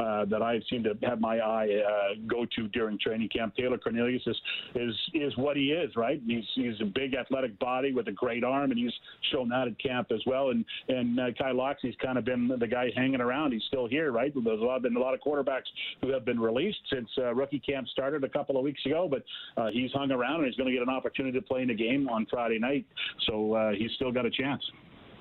uh, 0.00 0.24
that 0.26 0.42
I've 0.42 0.62
seen 0.70 0.82
to 0.84 0.94
have 1.06 1.20
my 1.20 1.38
eye 1.38 1.68
uh, 1.68 2.14
go 2.26 2.46
to 2.56 2.68
during 2.68 2.98
training 2.98 3.28
camp. 3.28 3.54
Taylor 3.56 3.78
Cornelius 3.78 4.22
is 4.26 4.36
is 4.74 4.94
is 5.14 5.36
what 5.36 5.56
he 5.56 5.72
is, 5.72 5.94
right? 5.96 6.20
He's 6.26 6.44
he's 6.54 6.80
a 6.80 6.84
big 6.84 7.14
athletic 7.14 7.58
body 7.58 7.92
with 7.92 8.08
a 8.08 8.12
great 8.12 8.44
arm, 8.44 8.70
and 8.70 8.78
he's 8.78 8.92
shown 9.32 9.48
that 9.50 9.68
at 9.68 9.78
camp 9.78 10.08
as 10.12 10.20
well. 10.26 10.50
And 10.50 10.64
and 10.88 11.18
uh, 11.18 11.26
Kai 11.38 11.52
Locksley's 11.52 11.94
kind 12.02 12.18
of 12.18 12.24
been 12.24 12.50
the 12.58 12.66
guy 12.66 12.90
hanging 12.96 13.20
around. 13.20 13.52
He's 13.52 13.62
still 13.68 13.86
here, 13.86 14.12
right? 14.12 14.32
There's 14.34 14.60
a 14.60 14.64
lot, 14.64 14.82
been 14.82 14.96
a 14.96 15.00
lot 15.00 15.14
of 15.14 15.20
quarterbacks 15.20 15.68
who 16.02 16.12
have 16.12 16.24
been 16.24 16.40
released 16.40 16.78
since 16.92 17.08
uh, 17.18 17.34
rookie 17.34 17.60
camp 17.60 17.88
started 17.88 18.24
a 18.24 18.28
couple 18.28 18.56
of 18.56 18.64
weeks 18.64 18.84
ago, 18.86 19.08
but 19.10 19.22
uh, 19.60 19.68
he's 19.72 19.92
hung 19.92 20.10
around 20.10 20.36
and 20.36 20.46
he's 20.46 20.56
going 20.56 20.68
to 20.68 20.72
get 20.72 20.82
an 20.82 20.94
opportunity 20.94 21.38
to 21.38 21.44
play 21.44 21.62
in 21.62 21.70
a 21.70 21.74
game 21.74 22.08
on 22.08 22.26
Friday 22.30 22.58
night. 22.58 22.84
So 23.26 23.54
uh, 23.54 23.70
he's 23.72 23.90
still 23.92 24.12
got 24.12 24.23
got 24.24 24.38
a 24.38 24.42
chance. 24.42 24.70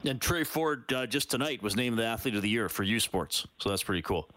And 0.06 0.20
Tre 0.20 0.44
Ford 0.44 0.92
uh, 0.92 1.06
just 1.06 1.32
tonight 1.32 1.62
was 1.62 1.76
named 1.76 1.98
the 1.98 2.06
athlete 2.06 2.36
of 2.36 2.42
the 2.42 2.50
year 2.50 2.68
for 2.68 2.84
U 2.84 3.00
Sports, 3.00 3.48
so 3.58 3.70
that's 3.70 3.84
pretty 3.84 4.02
cool. 4.02 4.30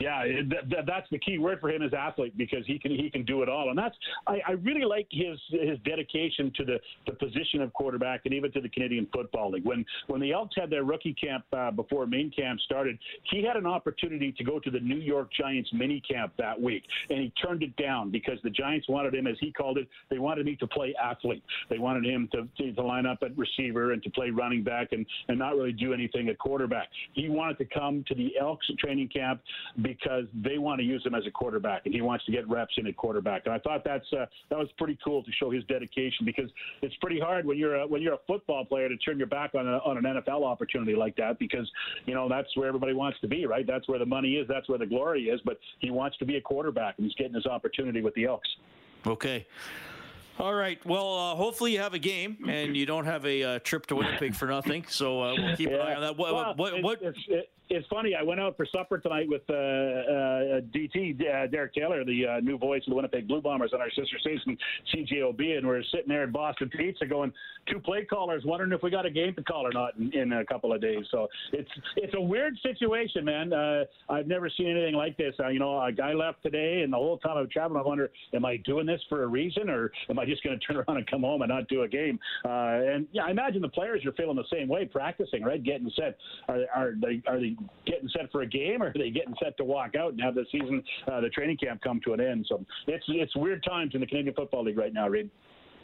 Yeah, 0.00 0.24
that, 0.70 0.86
that's 0.86 1.06
the 1.10 1.18
key 1.18 1.38
word 1.38 1.60
for 1.60 1.70
him 1.70 1.82
as 1.82 1.92
athlete 1.94 2.36
because 2.36 2.66
he 2.66 2.78
can 2.78 2.90
he 2.90 3.10
can 3.10 3.24
do 3.24 3.42
it 3.42 3.48
all, 3.48 3.70
and 3.70 3.78
that's 3.78 3.94
I, 4.26 4.40
I 4.46 4.52
really 4.52 4.84
like 4.84 5.06
his 5.10 5.38
his 5.50 5.78
dedication 5.84 6.52
to 6.56 6.64
the, 6.64 6.80
the 7.06 7.12
position 7.12 7.62
of 7.62 7.72
quarterback 7.72 8.22
and 8.24 8.34
even 8.34 8.50
to 8.52 8.60
the 8.60 8.68
Canadian 8.68 9.06
Football 9.12 9.52
League. 9.52 9.64
When 9.64 9.84
when 10.08 10.20
the 10.20 10.32
Elks 10.32 10.56
had 10.58 10.68
their 10.68 10.84
rookie 10.84 11.14
camp 11.14 11.44
uh, 11.52 11.70
before 11.70 12.06
main 12.06 12.30
camp 12.32 12.60
started, 12.60 12.98
he 13.30 13.44
had 13.44 13.56
an 13.56 13.66
opportunity 13.66 14.32
to 14.32 14.44
go 14.44 14.58
to 14.58 14.70
the 14.70 14.80
New 14.80 14.98
York 14.98 15.30
Giants 15.38 15.70
mini 15.72 16.00
camp 16.00 16.32
that 16.38 16.60
week, 16.60 16.82
and 17.10 17.20
he 17.20 17.32
turned 17.42 17.62
it 17.62 17.76
down 17.76 18.10
because 18.10 18.38
the 18.42 18.50
Giants 18.50 18.88
wanted 18.88 19.14
him, 19.14 19.28
as 19.28 19.36
he 19.40 19.52
called 19.52 19.78
it, 19.78 19.88
they 20.10 20.18
wanted 20.18 20.44
me 20.46 20.56
to 20.56 20.66
play 20.66 20.94
athlete. 21.02 21.42
They 21.70 21.78
wanted 21.78 22.04
him 22.04 22.28
to, 22.32 22.48
to, 22.58 22.72
to 22.72 22.82
line 22.82 23.06
up 23.06 23.18
at 23.22 23.36
receiver 23.38 23.92
and 23.92 24.02
to 24.02 24.10
play 24.10 24.30
running 24.30 24.64
back 24.64 24.88
and 24.92 25.06
and 25.28 25.38
not 25.38 25.54
really 25.54 25.72
do 25.72 25.92
anything 25.92 26.28
at 26.28 26.38
quarterback. 26.38 26.88
He 27.12 27.28
wanted 27.28 27.58
to 27.58 27.64
come 27.66 28.04
to 28.08 28.14
the 28.14 28.32
Elks 28.40 28.68
training 28.78 29.08
camp 29.08 29.40
because 29.84 30.24
they 30.32 30.58
want 30.58 30.80
to 30.80 30.84
use 30.84 31.04
him 31.04 31.14
as 31.14 31.24
a 31.26 31.30
quarterback, 31.30 31.82
and 31.84 31.94
he 31.94 32.00
wants 32.00 32.24
to 32.24 32.32
get 32.32 32.48
reps 32.48 32.74
in 32.78 32.86
at 32.86 32.96
quarterback. 32.96 33.42
And 33.44 33.54
I 33.54 33.58
thought 33.58 33.84
that's 33.84 34.10
uh, 34.12 34.26
that 34.48 34.58
was 34.58 34.68
pretty 34.78 34.98
cool 35.04 35.22
to 35.22 35.30
show 35.32 35.50
his 35.50 35.62
dedication 35.64 36.24
because 36.24 36.50
it's 36.82 36.96
pretty 36.96 37.20
hard 37.20 37.44
when 37.44 37.58
you're 37.58 37.76
a, 37.76 37.86
when 37.86 38.02
you're 38.02 38.14
a 38.14 38.20
football 38.26 38.64
player 38.64 38.88
to 38.88 38.96
turn 38.96 39.18
your 39.18 39.28
back 39.28 39.54
on 39.54 39.68
a, 39.68 39.76
on 39.78 39.98
an 39.98 40.04
NFL 40.04 40.44
opportunity 40.44 40.96
like 40.96 41.14
that 41.16 41.38
because 41.38 41.70
you 42.06 42.14
know 42.14 42.28
that's 42.28 42.48
where 42.56 42.66
everybody 42.66 42.94
wants 42.94 43.20
to 43.20 43.28
be, 43.28 43.46
right? 43.46 43.66
That's 43.66 43.86
where 43.86 43.98
the 43.98 44.06
money 44.06 44.36
is, 44.36 44.48
that's 44.48 44.68
where 44.68 44.78
the 44.78 44.86
glory 44.86 45.24
is. 45.24 45.40
But 45.44 45.58
he 45.78 45.90
wants 45.90 46.16
to 46.18 46.24
be 46.24 46.36
a 46.36 46.40
quarterback, 46.40 46.94
and 46.96 47.06
he's 47.06 47.14
getting 47.14 47.34
his 47.34 47.46
opportunity 47.46 48.00
with 48.00 48.14
the 48.14 48.24
Elks. 48.24 48.48
Okay. 49.06 49.46
All 50.38 50.54
right. 50.54 50.84
Well, 50.84 51.16
uh, 51.16 51.36
hopefully 51.36 51.72
you 51.72 51.78
have 51.78 51.94
a 51.94 51.98
game 51.98 52.38
and 52.48 52.76
you 52.76 52.86
don't 52.86 53.04
have 53.04 53.24
a 53.24 53.42
uh, 53.42 53.58
trip 53.60 53.86
to 53.86 53.96
Winnipeg 53.96 54.34
for 54.34 54.46
nothing. 54.46 54.84
So 54.88 55.22
uh, 55.22 55.34
we'll 55.36 55.56
keep 55.56 55.70
yeah. 55.70 55.76
an 55.76 55.80
eye 55.80 55.94
on 55.94 56.00
that. 56.00 56.16
What? 56.16 56.34
Well, 56.34 56.54
what, 56.56 56.82
what, 56.82 57.02
it's, 57.02 57.18
it's, 57.28 57.48
it's 57.70 57.86
funny. 57.88 58.14
I 58.14 58.22
went 58.22 58.40
out 58.40 58.56
for 58.56 58.66
supper 58.66 58.98
tonight 58.98 59.26
with 59.28 59.42
uh, 59.48 59.54
uh, 59.54 60.60
DT 60.74 61.20
uh, 61.20 61.46
Derek 61.46 61.74
Taylor, 61.74 62.04
the 62.04 62.26
uh, 62.26 62.40
new 62.40 62.58
voice 62.58 62.82
of 62.86 62.90
the 62.90 62.96
Winnipeg 62.96 63.26
Blue 63.26 63.40
Bombers, 63.40 63.72
on 63.72 63.80
our 63.80 63.90
sister 63.90 64.18
station 64.20 64.56
CJOB, 64.94 65.58
and 65.58 65.66
we're 65.66 65.82
sitting 65.84 66.08
there 66.08 66.24
at 66.24 66.32
Boston 66.32 66.68
Pizza, 66.68 67.06
going 67.06 67.32
two 67.70 67.80
play 67.80 68.04
callers, 68.04 68.42
wondering 68.44 68.72
if 68.72 68.82
we 68.82 68.90
got 68.90 69.06
a 69.06 69.10
game 69.10 69.34
to 69.34 69.42
call 69.42 69.66
or 69.66 69.72
not 69.72 69.96
in, 69.96 70.12
in 70.12 70.32
a 70.32 70.44
couple 70.44 70.72
of 70.72 70.80
days. 70.80 71.04
So 71.10 71.28
it's 71.52 71.70
it's 71.96 72.14
a 72.14 72.20
weird 72.20 72.58
situation, 72.62 73.24
man. 73.24 73.52
Uh, 73.52 73.84
I've 74.10 74.26
never 74.26 74.50
seen 74.50 74.68
anything 74.68 74.94
like 74.94 75.16
this. 75.16 75.34
Uh, 75.40 75.48
you 75.48 75.58
know, 75.58 75.80
a 75.82 75.90
guy 75.90 76.12
left 76.12 76.42
today, 76.42 76.82
and 76.82 76.92
the 76.92 76.98
whole 76.98 77.18
time 77.18 77.38
I'm 77.38 77.48
traveling, 77.48 77.80
I 77.82 77.86
wonder, 77.86 78.10
am 78.34 78.44
I 78.44 78.58
doing 78.58 78.86
this 78.86 79.00
for 79.08 79.22
a 79.22 79.26
reason, 79.26 79.70
or 79.70 79.90
am 80.10 80.18
I 80.18 80.26
just 80.26 80.42
going 80.42 80.58
to 80.58 80.66
turn 80.66 80.76
around 80.88 80.98
and 80.98 81.06
come 81.06 81.22
home 81.22 81.40
and 81.42 81.48
not 81.48 81.68
do 81.68 81.82
a 81.82 81.88
game? 81.88 82.18
and 82.44 83.06
yeah, 83.12 83.24
I 83.24 83.30
imagine 83.30 83.62
the 83.62 83.68
players 83.68 84.04
are 84.04 84.12
feeling 84.12 84.36
the 84.36 84.44
same 84.52 84.68
way, 84.68 84.84
practicing, 84.84 85.42
right, 85.42 85.62
getting 85.62 85.90
set. 85.96 86.18
Are, 86.48 86.60
are 86.74 86.92
they 87.00 87.22
are 87.26 87.40
they 87.40 87.53
getting 87.86 88.08
set 88.16 88.30
for 88.32 88.42
a 88.42 88.46
game, 88.46 88.82
or 88.82 88.88
are 88.88 88.92
they 88.92 89.10
getting 89.10 89.34
set 89.42 89.56
to 89.58 89.64
walk 89.64 89.94
out 89.94 90.12
and 90.12 90.20
have 90.20 90.34
the 90.34 90.44
season, 90.50 90.82
uh, 91.10 91.20
the 91.20 91.28
training 91.28 91.56
camp 91.56 91.80
come 91.82 92.00
to 92.04 92.12
an 92.12 92.20
end? 92.20 92.46
So 92.48 92.64
it's 92.86 93.04
it's 93.08 93.34
weird 93.36 93.62
times 93.64 93.92
in 93.94 94.00
the 94.00 94.06
Canadian 94.06 94.34
Football 94.34 94.64
League 94.64 94.78
right 94.78 94.92
now, 94.92 95.08
Reed. 95.08 95.30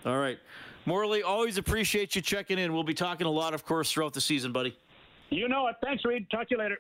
All 0.07 0.19
right, 0.19 0.39
Morley, 0.87 1.23
always 1.23 1.59
appreciate 1.59 2.15
you 2.15 2.23
checking 2.23 2.59
in. 2.59 2.73
We'll 2.73 2.85
be 2.85 2.95
talking 2.95 3.27
a 3.27 3.31
lot, 3.31 3.53
of 3.55 3.65
course, 3.65 3.93
throughout 3.93 4.15
the 4.15 4.21
season, 4.21 4.53
buddy. 4.53 4.77
You 5.29 5.49
know 5.49 5.67
it. 5.69 5.77
Thanks, 5.83 6.05
Reed. 6.05 6.27
Talk 6.31 6.49
to 6.49 6.55
you 6.55 6.59
later. 6.59 6.79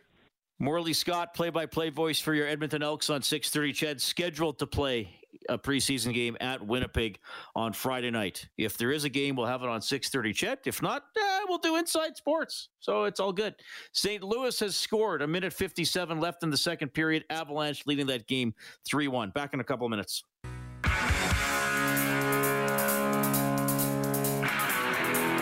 Morley 0.58 0.92
Scott, 0.92 1.32
play-by-play 1.32 1.88
voice 1.88 2.20
for 2.20 2.34
your 2.34 2.46
Edmonton 2.46 2.82
Elks 2.82 3.08
on 3.08 3.22
6:30. 3.22 3.72
Ched 3.72 4.00
scheduled 4.00 4.58
to 4.58 4.66
play 4.66 5.16
a 5.48 5.58
preseason 5.58 6.12
game 6.12 6.36
at 6.40 6.64
Winnipeg 6.64 7.18
on 7.56 7.72
Friday 7.72 8.10
night. 8.10 8.46
If 8.58 8.76
there 8.76 8.92
is 8.92 9.04
a 9.04 9.08
game, 9.08 9.36
we'll 9.36 9.46
have 9.46 9.62
it 9.62 9.68
on 9.68 9.80
6:30. 9.80 10.34
Ched. 10.34 10.66
If 10.66 10.82
not, 10.82 11.04
eh, 11.16 11.20
we'll 11.50 11.58
do 11.58 11.76
Inside 11.76 12.16
Sports. 12.16 12.70
So 12.78 13.04
it's 13.04 13.20
all 13.20 13.32
good. 13.32 13.54
St. 13.92 14.22
Louis 14.22 14.58
has 14.60 14.76
scored 14.76 15.20
a 15.20 15.26
minute 15.26 15.52
57 15.52 16.18
left 16.20 16.42
in 16.42 16.50
the 16.50 16.56
second 16.56 16.94
period. 16.94 17.24
Avalanche 17.28 17.86
leading 17.86 18.06
that 18.06 18.26
game 18.26 18.54
3-1. 18.90 19.34
Back 19.34 19.52
in 19.52 19.60
a 19.60 19.64
couple 19.64 19.84
of 19.84 19.90
minutes. 19.90 20.24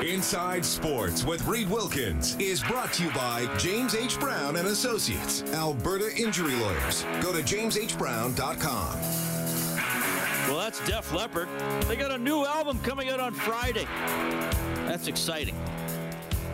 Inside 0.03 0.65
Sports 0.65 1.25
with 1.25 1.47
Reed 1.47 1.71
Wilkins 1.71 2.35
is 2.41 2.63
brought 2.63 2.93
to 2.95 3.05
you 3.05 3.11
by 3.11 3.47
James 3.59 3.95
H. 3.95 4.19
Brown 4.19 4.57
and 4.57 4.67
Associates, 4.69 5.43
Alberta 5.53 6.11
Injury 6.17 6.55
Lawyers. 6.55 7.05
Go 7.21 7.33
to 7.33 7.43
jameshbrown.com. 7.43 8.99
Well, 10.49 10.59
that's 10.59 10.85
Def 10.87 11.13
Leppard. 11.13 11.49
They 11.83 11.95
got 11.95 12.11
a 12.11 12.19
new 12.19 12.47
album 12.47 12.79
coming 12.81 13.11
out 13.11 13.21
on 13.21 13.35
Friday. 13.35 13.87
That's 14.87 15.07
exciting. 15.07 15.55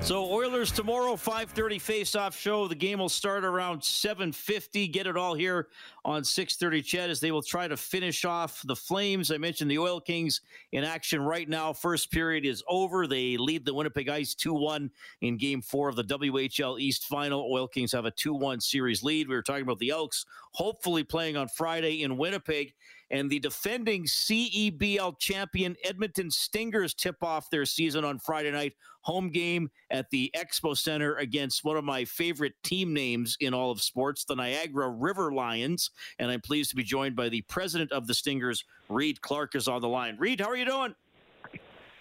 So 0.04 0.30
Oilers 0.30 0.70
tomorrow, 0.70 1.16
5:30 1.16 1.78
face-off 1.80 2.38
show. 2.38 2.68
The 2.68 2.74
game 2.74 2.98
will 2.98 3.08
start 3.08 3.42
around 3.42 3.82
7:50. 3.82 4.86
Get 4.86 5.06
it 5.06 5.16
all 5.16 5.32
here 5.32 5.68
on 6.04 6.24
6:30. 6.24 6.82
Ched 6.82 7.08
as 7.08 7.20
they 7.20 7.32
will 7.32 7.42
try 7.42 7.66
to 7.68 7.76
finish 7.78 8.26
off 8.26 8.60
the 8.66 8.76
Flames. 8.76 9.32
I 9.32 9.38
mentioned 9.38 9.70
the 9.70 9.78
Oil 9.78 10.02
Kings 10.02 10.42
in 10.72 10.84
action 10.84 11.22
right 11.22 11.48
now. 11.48 11.72
First 11.72 12.10
period 12.10 12.44
is 12.44 12.62
over. 12.68 13.06
They 13.06 13.38
lead 13.38 13.64
the 13.64 13.72
Winnipeg 13.72 14.10
Ice 14.10 14.34
2-1 14.34 14.90
in 15.22 15.38
Game 15.38 15.62
Four 15.62 15.88
of 15.88 15.96
the 15.96 16.04
WHL 16.04 16.78
East 16.78 17.06
Final. 17.06 17.50
Oil 17.50 17.66
Kings 17.66 17.92
have 17.92 18.04
a 18.04 18.10
2-1 18.10 18.60
series 18.60 19.02
lead. 19.02 19.26
We 19.26 19.34
were 19.34 19.42
talking 19.42 19.62
about 19.62 19.78
the 19.78 19.88
Elks, 19.88 20.26
hopefully 20.52 21.02
playing 21.02 21.38
on 21.38 21.48
Friday 21.48 22.02
in 22.02 22.18
Winnipeg 22.18 22.74
and 23.10 23.30
the 23.30 23.38
defending 23.38 24.04
CEBL 24.04 25.18
champion 25.18 25.76
Edmonton 25.84 26.30
Stingers 26.30 26.94
tip 26.94 27.22
off 27.22 27.50
their 27.50 27.64
season 27.64 28.04
on 28.04 28.18
Friday 28.18 28.50
night. 28.50 28.74
Home 29.02 29.28
game 29.28 29.70
at 29.90 30.08
the 30.10 30.30
Expo 30.34 30.76
Center 30.76 31.16
against 31.16 31.62
one 31.62 31.76
of 31.76 31.84
my 31.84 32.06
favorite 32.06 32.54
team 32.62 32.94
names 32.94 33.36
in 33.40 33.52
all 33.52 33.70
of 33.70 33.82
sports, 33.82 34.24
the 34.24 34.34
Niagara 34.34 34.88
River 34.88 35.32
Lions. 35.32 35.90
And 36.18 36.30
I'm 36.30 36.40
pleased 36.40 36.70
to 36.70 36.76
be 36.76 36.84
joined 36.84 37.14
by 37.14 37.28
the 37.28 37.42
president 37.42 37.92
of 37.92 38.06
the 38.06 38.14
Stingers, 38.14 38.64
Reed 38.88 39.20
Clark, 39.20 39.54
is 39.54 39.68
on 39.68 39.82
the 39.82 39.88
line. 39.88 40.16
Reed, 40.18 40.40
how 40.40 40.48
are 40.48 40.56
you 40.56 40.64
doing? 40.64 40.94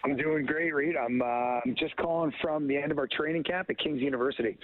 I'm 0.06 0.16
doing 0.16 0.46
great, 0.46 0.74
Reed. 0.74 0.96
I'm, 0.98 1.22
uh, 1.22 1.26
I'm 1.66 1.76
just 1.78 1.96
calling 1.98 2.34
from 2.42 2.68
the 2.68 2.78
end 2.78 2.92
of 2.92 2.98
our 2.98 3.08
training 3.08 3.44
camp 3.44 3.70
at 3.70 3.80
King's 3.80 4.02
University. 4.02 4.58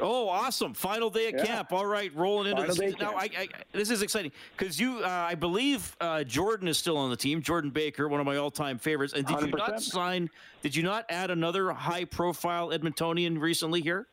Oh, 0.00 0.28
awesome! 0.28 0.74
Final 0.74 1.10
day 1.10 1.28
of 1.28 1.34
yeah. 1.36 1.44
camp. 1.44 1.72
All 1.72 1.86
right, 1.86 2.14
rolling 2.14 2.50
into 2.50 2.62
the 2.62 2.74
this. 2.74 2.98
Now, 3.00 3.14
I, 3.14 3.30
I, 3.36 3.48
this 3.72 3.90
is 3.90 4.02
exciting 4.02 4.32
because 4.56 4.78
you, 4.78 5.00
uh, 5.02 5.08
I 5.08 5.34
believe, 5.34 5.96
uh, 6.00 6.24
Jordan 6.24 6.68
is 6.68 6.78
still 6.78 6.96
on 6.96 7.10
the 7.10 7.16
team. 7.16 7.42
Jordan 7.42 7.70
Baker, 7.70 8.08
one 8.08 8.20
of 8.20 8.26
my 8.26 8.36
all-time 8.36 8.78
favorites. 8.78 9.12
And 9.14 9.26
did 9.26 9.36
100%. 9.36 9.46
you 9.46 9.56
not 9.56 9.82
sign? 9.82 10.30
Did 10.62 10.76
you 10.76 10.82
not 10.82 11.06
add 11.08 11.30
another 11.30 11.70
high-profile 11.72 12.70
Edmontonian 12.70 13.40
recently 13.40 13.80
here? 13.80 14.06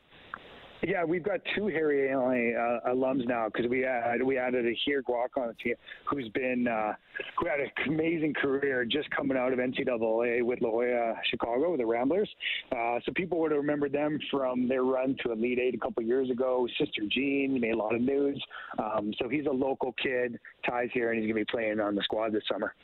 Yeah, 0.86 1.06
we've 1.06 1.24
got 1.24 1.40
two 1.56 1.68
Harry 1.68 2.10
Ainlay 2.10 2.58
uh, 2.58 2.90
alums 2.90 3.26
now 3.26 3.48
because 3.48 3.70
we 3.70 3.80
had 3.80 4.22
we 4.22 4.38
added 4.38 4.66
a 4.66 4.74
here 4.86 5.02
Guac 5.02 5.30
on 5.38 5.48
the 5.48 5.54
team 5.54 5.76
who's 6.10 6.28
been 6.30 6.68
uh, 6.68 6.94
who 7.40 7.48
had 7.48 7.62
an 7.62 7.70
amazing 7.88 8.34
career 8.34 8.84
just 8.84 9.10
coming 9.12 9.38
out 9.38 9.54
of 9.54 9.60
NCAA 9.60 10.44
with 10.44 10.60
Loyola 10.62 11.16
Chicago 11.30 11.72
with 11.72 11.80
the 11.80 11.86
Ramblers. 11.86 12.30
Uh, 12.74 13.00
so 13.06 13.14
people 13.16 13.40
would 13.40 13.52
have 13.52 13.62
remembered 13.62 13.94
them 13.94 14.20
from 14.30 14.68
their 14.68 14.84
run 14.84 15.16
to 15.24 15.32
Elite 15.32 15.60
Eight 15.60 15.74
a 15.74 15.78
couple 15.78 16.04
years 16.04 16.30
ago. 16.30 16.68
Sister 16.78 17.04
Jean 17.10 17.62
made 17.62 17.74
a 17.74 17.78
lot 17.78 17.96
of 17.96 18.02
news. 18.02 18.42
Um, 18.78 19.14
so 19.22 19.30
he's 19.30 19.46
a 19.46 19.54
local 19.54 19.94
kid, 19.94 20.38
ties 20.68 20.90
here, 20.94 21.12
and 21.12 21.20
he's 21.20 21.32
going 21.32 21.46
to 21.46 21.46
be 21.46 21.58
playing 21.58 21.80
on 21.80 21.96
the 21.96 22.04
squad 22.04 22.34
this 22.34 22.44
summer. 22.52 22.76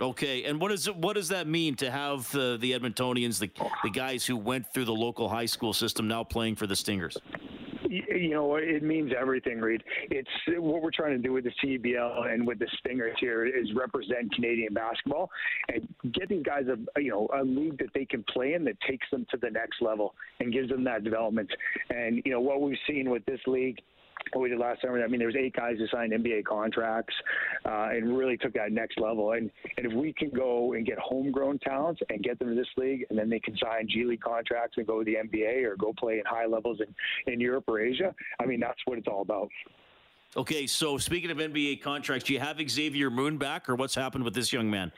Okay, 0.00 0.44
and 0.44 0.60
what 0.60 0.70
does 0.70 0.86
what 0.86 1.14
does 1.14 1.28
that 1.28 1.46
mean 1.46 1.76
to 1.76 1.90
have 1.90 2.30
the 2.32 2.56
the 2.60 2.72
Edmontonians, 2.72 3.38
the 3.38 3.50
the 3.82 3.90
guys 3.90 4.24
who 4.24 4.36
went 4.36 4.72
through 4.72 4.86
the 4.86 4.94
local 4.94 5.28
high 5.28 5.46
school 5.46 5.72
system, 5.72 6.08
now 6.08 6.24
playing 6.24 6.56
for 6.56 6.66
the 6.66 6.76
Stingers? 6.76 7.16
you 7.88 8.30
know, 8.30 8.56
it 8.56 8.82
means 8.82 9.12
everything, 9.18 9.60
Reed. 9.60 9.82
It's 10.10 10.28
what 10.48 10.82
we're 10.82 10.90
trying 10.90 11.12
to 11.12 11.18
do 11.18 11.32
with 11.32 11.44
the 11.44 11.52
CBL 11.62 12.32
and 12.32 12.46
with 12.46 12.58
the 12.58 12.66
Stingers 12.78 13.16
here 13.20 13.44
is 13.44 13.72
represent 13.74 14.34
Canadian 14.34 14.74
basketball 14.74 15.30
and 15.68 15.86
get 16.12 16.28
these 16.28 16.42
guys 16.42 16.64
a 16.68 17.00
you 17.00 17.10
know 17.10 17.28
a 17.34 17.42
league 17.44 17.78
that 17.78 17.92
they 17.94 18.04
can 18.04 18.24
play 18.32 18.54
in 18.54 18.64
that 18.64 18.80
takes 18.88 19.06
them 19.10 19.26
to 19.30 19.36
the 19.36 19.50
next 19.50 19.80
level 19.80 20.14
and 20.40 20.52
gives 20.52 20.68
them 20.68 20.84
that 20.84 21.04
development. 21.04 21.50
And 21.90 22.22
you 22.24 22.32
know 22.32 22.40
what 22.40 22.60
we've 22.60 22.78
seen 22.88 23.10
with 23.10 23.24
this 23.26 23.40
league 23.46 23.78
what 24.32 24.42
we 24.42 24.48
did 24.48 24.58
last 24.58 24.82
summer. 24.82 25.02
I 25.02 25.06
mean, 25.06 25.18
there 25.18 25.28
was 25.28 25.36
eight 25.36 25.54
guys 25.54 25.76
who 25.78 25.86
signed 25.88 26.12
NBA 26.12 26.44
contracts 26.44 27.14
uh, 27.64 27.88
and 27.92 28.16
really 28.16 28.36
took 28.36 28.52
that 28.54 28.72
next 28.72 28.98
level. 28.98 29.32
And 29.32 29.50
and 29.76 29.86
if 29.86 29.92
we 29.92 30.12
can 30.12 30.30
go 30.30 30.72
and 30.74 30.86
get 30.86 30.98
homegrown 30.98 31.58
talents 31.60 32.00
and 32.08 32.22
get 32.22 32.38
them 32.38 32.48
to 32.48 32.54
this 32.54 32.68
league, 32.76 33.06
and 33.10 33.18
then 33.18 33.28
they 33.28 33.40
can 33.40 33.56
sign 33.56 33.88
G 33.88 34.04
League 34.04 34.20
contracts 34.20 34.76
and 34.76 34.86
go 34.86 35.02
to 35.02 35.04
the 35.04 35.16
NBA 35.16 35.64
or 35.64 35.76
go 35.76 35.92
play 35.98 36.18
in 36.18 36.24
high 36.26 36.46
levels 36.46 36.80
in 36.80 37.32
in 37.32 37.40
Europe 37.40 37.64
or 37.68 37.80
Asia. 37.80 38.14
I 38.40 38.46
mean, 38.46 38.60
that's 38.60 38.80
what 38.86 38.98
it's 38.98 39.08
all 39.08 39.22
about. 39.22 39.48
Okay, 40.36 40.66
so 40.66 40.98
speaking 40.98 41.30
of 41.30 41.36
NBA 41.36 41.80
contracts, 41.80 42.24
do 42.24 42.32
you 42.32 42.40
have 42.40 42.58
Xavier 42.68 43.08
Moon 43.08 43.38
back, 43.38 43.68
or 43.68 43.76
what's 43.76 43.94
happened 43.94 44.24
with 44.24 44.34
this 44.34 44.52
young 44.52 44.68
man? 44.68 44.90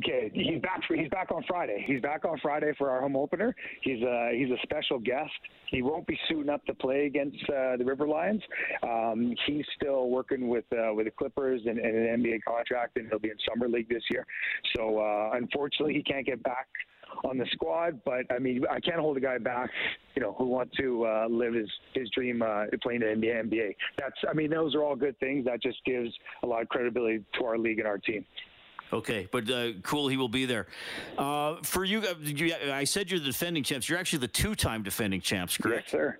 Okay, 0.00 0.30
he's 0.32 0.60
back. 0.62 0.80
For, 0.88 0.96
he's 0.96 1.10
back 1.10 1.30
on 1.30 1.42
Friday. 1.46 1.84
He's 1.86 2.00
back 2.00 2.24
on 2.24 2.38
Friday 2.40 2.72
for 2.78 2.88
our 2.88 3.02
home 3.02 3.16
opener. 3.16 3.54
He's 3.82 4.02
a 4.02 4.30
he's 4.34 4.48
a 4.50 4.56
special 4.62 4.98
guest. 4.98 5.30
He 5.66 5.82
won't 5.82 6.06
be 6.06 6.18
suiting 6.26 6.48
up 6.48 6.64
to 6.66 6.74
play 6.74 7.04
against 7.04 7.42
uh, 7.50 7.76
the 7.76 7.84
River 7.84 8.08
Lions. 8.08 8.42
Um, 8.82 9.34
he's 9.46 9.64
still 9.76 10.08
working 10.08 10.48
with 10.48 10.64
uh, 10.72 10.94
with 10.94 11.04
the 11.04 11.10
Clippers 11.10 11.60
and, 11.66 11.78
and, 11.78 11.94
an 11.94 12.22
NBA 12.22 12.40
contract, 12.48 12.96
and 12.96 13.08
he'll 13.10 13.18
be 13.18 13.28
in 13.28 13.36
summer 13.46 13.68
league 13.68 13.90
this 13.90 14.02
year. 14.10 14.26
So 14.74 14.98
uh, 14.98 15.36
unfortunately, 15.36 15.94
he 15.94 16.02
can't 16.02 16.24
get 16.24 16.42
back 16.42 16.68
on 17.24 17.36
the 17.36 17.46
squad. 17.52 18.00
But 18.04 18.24
I 18.30 18.38
mean, 18.38 18.62
I 18.70 18.80
can't 18.80 19.00
hold 19.00 19.18
a 19.18 19.20
guy 19.20 19.36
back, 19.36 19.68
you 20.14 20.22
know, 20.22 20.34
who 20.38 20.46
wants 20.46 20.74
to 20.78 21.06
uh, 21.06 21.26
live 21.28 21.52
his 21.52 21.68
his 21.92 22.08
dream 22.10 22.40
uh, 22.40 22.64
playing 22.82 23.02
in 23.02 23.20
the 23.20 23.26
NBA. 23.26 23.74
That's 23.98 24.16
I 24.28 24.32
mean, 24.32 24.50
those 24.50 24.74
are 24.74 24.82
all 24.82 24.96
good 24.96 25.18
things. 25.20 25.44
That 25.44 25.62
just 25.62 25.84
gives 25.84 26.10
a 26.42 26.46
lot 26.46 26.62
of 26.62 26.70
credibility 26.70 27.22
to 27.38 27.44
our 27.44 27.58
league 27.58 27.80
and 27.80 27.88
our 27.88 27.98
team. 27.98 28.24
Okay, 28.92 29.28
but 29.30 29.48
uh, 29.50 29.72
cool, 29.82 30.08
he 30.08 30.16
will 30.16 30.28
be 30.28 30.46
there. 30.46 30.66
Uh, 31.16 31.56
for 31.62 31.84
you, 31.84 32.00
uh, 32.00 32.14
you, 32.20 32.54
I 32.72 32.84
said 32.84 33.10
you're 33.10 33.20
the 33.20 33.26
defending 33.26 33.62
champs. 33.62 33.88
You're 33.88 33.98
actually 33.98 34.20
the 34.20 34.28
two-time 34.28 34.82
defending 34.82 35.20
champs, 35.20 35.56
correct? 35.56 35.84
Yes, 35.86 35.92
sir. 35.92 36.18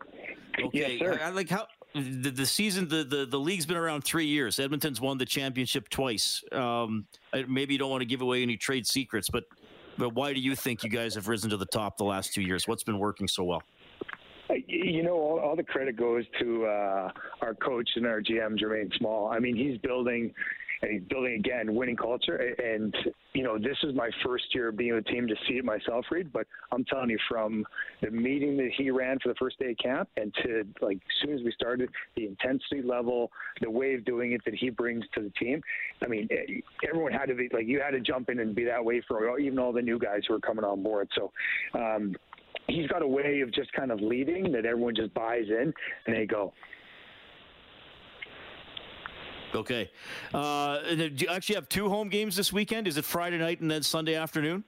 Okay, 0.64 0.96
yes, 0.96 1.00
sir. 1.00 1.20
I, 1.20 1.28
I 1.28 1.30
like 1.30 1.48
how 1.48 1.66
the, 1.94 2.30
the 2.30 2.46
season, 2.46 2.88
the, 2.88 3.02
the 3.02 3.26
the 3.26 3.38
league's 3.38 3.66
been 3.66 3.76
around 3.76 4.02
three 4.02 4.26
years. 4.26 4.60
Edmonton's 4.60 5.00
won 5.00 5.18
the 5.18 5.26
championship 5.26 5.88
twice. 5.88 6.44
Um, 6.52 7.06
maybe 7.48 7.74
you 7.74 7.78
don't 7.78 7.90
want 7.90 8.02
to 8.02 8.06
give 8.06 8.20
away 8.20 8.42
any 8.42 8.56
trade 8.56 8.86
secrets, 8.86 9.28
but 9.28 9.44
but 9.98 10.14
why 10.14 10.32
do 10.32 10.40
you 10.40 10.54
think 10.54 10.84
you 10.84 10.90
guys 10.90 11.14
have 11.14 11.28
risen 11.28 11.50
to 11.50 11.56
the 11.56 11.66
top 11.66 11.96
the 11.96 12.04
last 12.04 12.32
two 12.32 12.42
years? 12.42 12.68
What's 12.68 12.84
been 12.84 12.98
working 12.98 13.26
so 13.26 13.44
well? 13.44 13.62
You 14.66 15.02
know, 15.02 15.14
all, 15.14 15.38
all 15.38 15.56
the 15.56 15.62
credit 15.62 15.96
goes 15.96 16.24
to 16.40 16.66
uh, 16.66 17.10
our 17.40 17.54
coach 17.54 17.88
and 17.96 18.06
our 18.06 18.20
GM, 18.20 18.58
Jermaine 18.58 18.92
Small. 18.98 19.28
I 19.28 19.38
mean, 19.38 19.54
he's 19.54 19.78
building 19.78 20.32
and 20.82 20.92
he's 20.92 21.02
building 21.08 21.34
again 21.34 21.74
winning 21.74 21.96
culture. 21.96 22.36
And 22.36 22.94
you 23.32 23.42
know, 23.42 23.58
this 23.58 23.76
is 23.82 23.94
my 23.94 24.10
first 24.24 24.44
year 24.54 24.72
being 24.72 24.94
with 24.94 25.04
the 25.04 25.10
team 25.10 25.26
to 25.28 25.34
see 25.48 25.54
it 25.54 25.64
myself, 25.64 26.06
Reed. 26.10 26.32
But 26.32 26.46
I'm 26.72 26.84
telling 26.84 27.10
you, 27.10 27.18
from 27.28 27.64
the 28.02 28.10
meeting 28.10 28.56
that 28.56 28.70
he 28.76 28.90
ran 28.90 29.18
for 29.22 29.28
the 29.28 29.34
first 29.36 29.58
day 29.58 29.72
of 29.72 29.78
camp, 29.78 30.08
and 30.16 30.34
to 30.42 30.64
like 30.80 30.96
as 30.96 31.26
soon 31.26 31.34
as 31.34 31.44
we 31.44 31.52
started, 31.52 31.90
the 32.16 32.26
intensity 32.26 32.82
level, 32.82 33.30
the 33.60 33.70
way 33.70 33.94
of 33.94 34.04
doing 34.04 34.32
it 34.32 34.40
that 34.44 34.54
he 34.54 34.70
brings 34.70 35.04
to 35.14 35.22
the 35.22 35.30
team. 35.30 35.60
I 36.02 36.08
mean, 36.08 36.28
eh, 36.30 36.60
everyone 36.88 37.12
had 37.12 37.26
to 37.26 37.34
be 37.34 37.48
like 37.52 37.66
you 37.66 37.80
had 37.80 37.92
to 37.92 38.00
jump 38.00 38.30
in 38.30 38.40
and 38.40 38.54
be 38.54 38.64
that 38.64 38.84
way 38.84 39.02
for 39.06 39.38
even 39.38 39.58
all 39.58 39.72
the 39.72 39.82
new 39.82 39.98
guys 39.98 40.22
who 40.28 40.34
are 40.34 40.40
coming 40.40 40.64
on 40.64 40.82
board. 40.82 41.08
So. 41.14 41.32
Um, 41.74 42.16
he's 42.66 42.86
got 42.86 43.02
a 43.02 43.06
way 43.06 43.40
of 43.40 43.52
just 43.52 43.72
kind 43.72 43.90
of 43.90 44.00
leading 44.00 44.52
that 44.52 44.64
everyone 44.64 44.94
just 44.94 45.12
buys 45.14 45.46
in 45.48 45.72
and 46.06 46.16
they 46.16 46.26
go, 46.26 46.52
Okay. 49.54 49.90
Uh, 50.32 50.80
do 50.94 51.10
you 51.16 51.28
actually 51.28 51.56
have 51.56 51.68
two 51.68 51.88
home 51.88 52.08
games 52.08 52.36
this 52.36 52.52
weekend? 52.52 52.86
Is 52.86 52.96
it 52.96 53.04
Friday 53.04 53.38
night 53.38 53.60
and 53.60 53.70
then 53.70 53.82
Sunday 53.82 54.14
afternoon? 54.14 54.64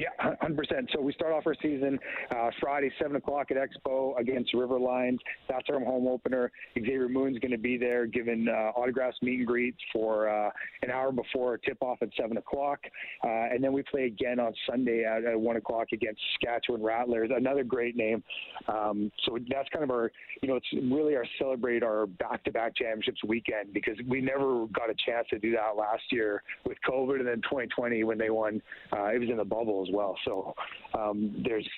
Yeah, 0.00 0.34
100%. 0.42 0.56
So 0.94 1.00
we 1.02 1.12
start 1.12 1.34
off 1.34 1.46
our 1.46 1.54
season 1.60 1.98
uh, 2.30 2.48
Friday, 2.58 2.90
7 2.98 3.16
o'clock 3.16 3.48
at 3.50 3.58
Expo 3.58 4.18
against 4.18 4.54
River 4.54 4.80
Lions. 4.80 5.20
That's 5.46 5.66
our 5.68 5.78
home 5.78 6.08
opener. 6.08 6.50
Xavier 6.74 7.06
Moon's 7.06 7.38
going 7.38 7.50
to 7.50 7.58
be 7.58 7.76
there 7.76 8.06
giving 8.06 8.48
uh, 8.48 8.72
autographs, 8.78 9.18
meet 9.20 9.40
and 9.40 9.46
greets 9.46 9.76
for 9.92 10.30
uh, 10.30 10.48
an 10.82 10.90
hour 10.90 11.12
before 11.12 11.58
tip 11.58 11.76
off 11.82 11.98
at 12.00 12.08
7 12.18 12.34
o'clock. 12.38 12.78
Uh, 13.22 13.52
and 13.52 13.62
then 13.62 13.74
we 13.74 13.82
play 13.82 14.04
again 14.04 14.40
on 14.40 14.54
Sunday 14.66 15.04
at, 15.04 15.26
at 15.26 15.38
1 15.38 15.56
o'clock 15.56 15.88
against 15.92 16.18
Saskatchewan 16.32 16.82
Rattlers, 16.82 17.28
another 17.36 17.62
great 17.62 17.94
name. 17.94 18.22
Um, 18.68 19.12
so 19.26 19.36
that's 19.50 19.68
kind 19.68 19.84
of 19.84 19.90
our, 19.90 20.10
you 20.40 20.48
know, 20.48 20.56
it's 20.56 20.72
really 20.90 21.14
our 21.14 21.26
celebrate 21.38 21.82
our 21.82 22.06
back 22.06 22.42
to 22.44 22.50
back 22.50 22.74
championships 22.74 23.22
weekend 23.22 23.74
because 23.74 23.98
we 24.08 24.22
never 24.22 24.64
got 24.68 24.88
a 24.88 24.94
chance 25.04 25.26
to 25.28 25.38
do 25.38 25.50
that 25.52 25.76
last 25.76 26.04
year 26.10 26.42
with 26.64 26.78
COVID 26.88 27.16
and 27.16 27.28
then 27.28 27.42
2020 27.42 28.02
when 28.04 28.16
they 28.16 28.30
won. 28.30 28.62
Uh, 28.90 29.08
it 29.08 29.18
was 29.18 29.28
in 29.28 29.36
the 29.36 29.44
bubble 29.44 29.84
as 29.86 29.89
well. 29.92 30.16
So 30.24 30.54
um, 30.98 31.42
there's 31.44 31.68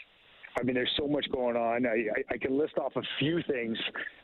I 0.58 0.62
mean, 0.62 0.74
there's 0.74 0.92
so 0.98 1.08
much 1.08 1.26
going 1.32 1.56
on. 1.56 1.86
I, 1.86 1.90
I, 1.90 2.34
I 2.34 2.38
can 2.38 2.58
list 2.58 2.76
off 2.76 2.92
a 2.96 3.02
few 3.18 3.42
things. 3.48 3.78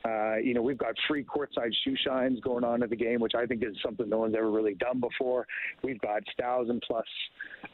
Uh, 0.05 0.37
you 0.37 0.55
know, 0.55 0.63
we've 0.63 0.79
got 0.79 0.95
free 1.09 1.25
courtside 1.25 1.73
shoe 1.85 1.97
shines 2.07 2.39
going 2.41 2.65
on 2.65 2.83
at 2.83 2.91
the 2.91 2.97
game, 2.97 3.21
which 3.21 3.35
I 3.35 3.47
think 3.47 3.63
is 3.63 3.75
something 3.85 4.09
no 4.09 4.19
one's 4.19 4.35
ever 4.37 4.51
really 4.51 4.75
done 4.75 5.01
before. 5.01 5.47
We've 5.83 6.01
got 6.01 6.23
thousand 6.39 6.83
plus 6.87 7.07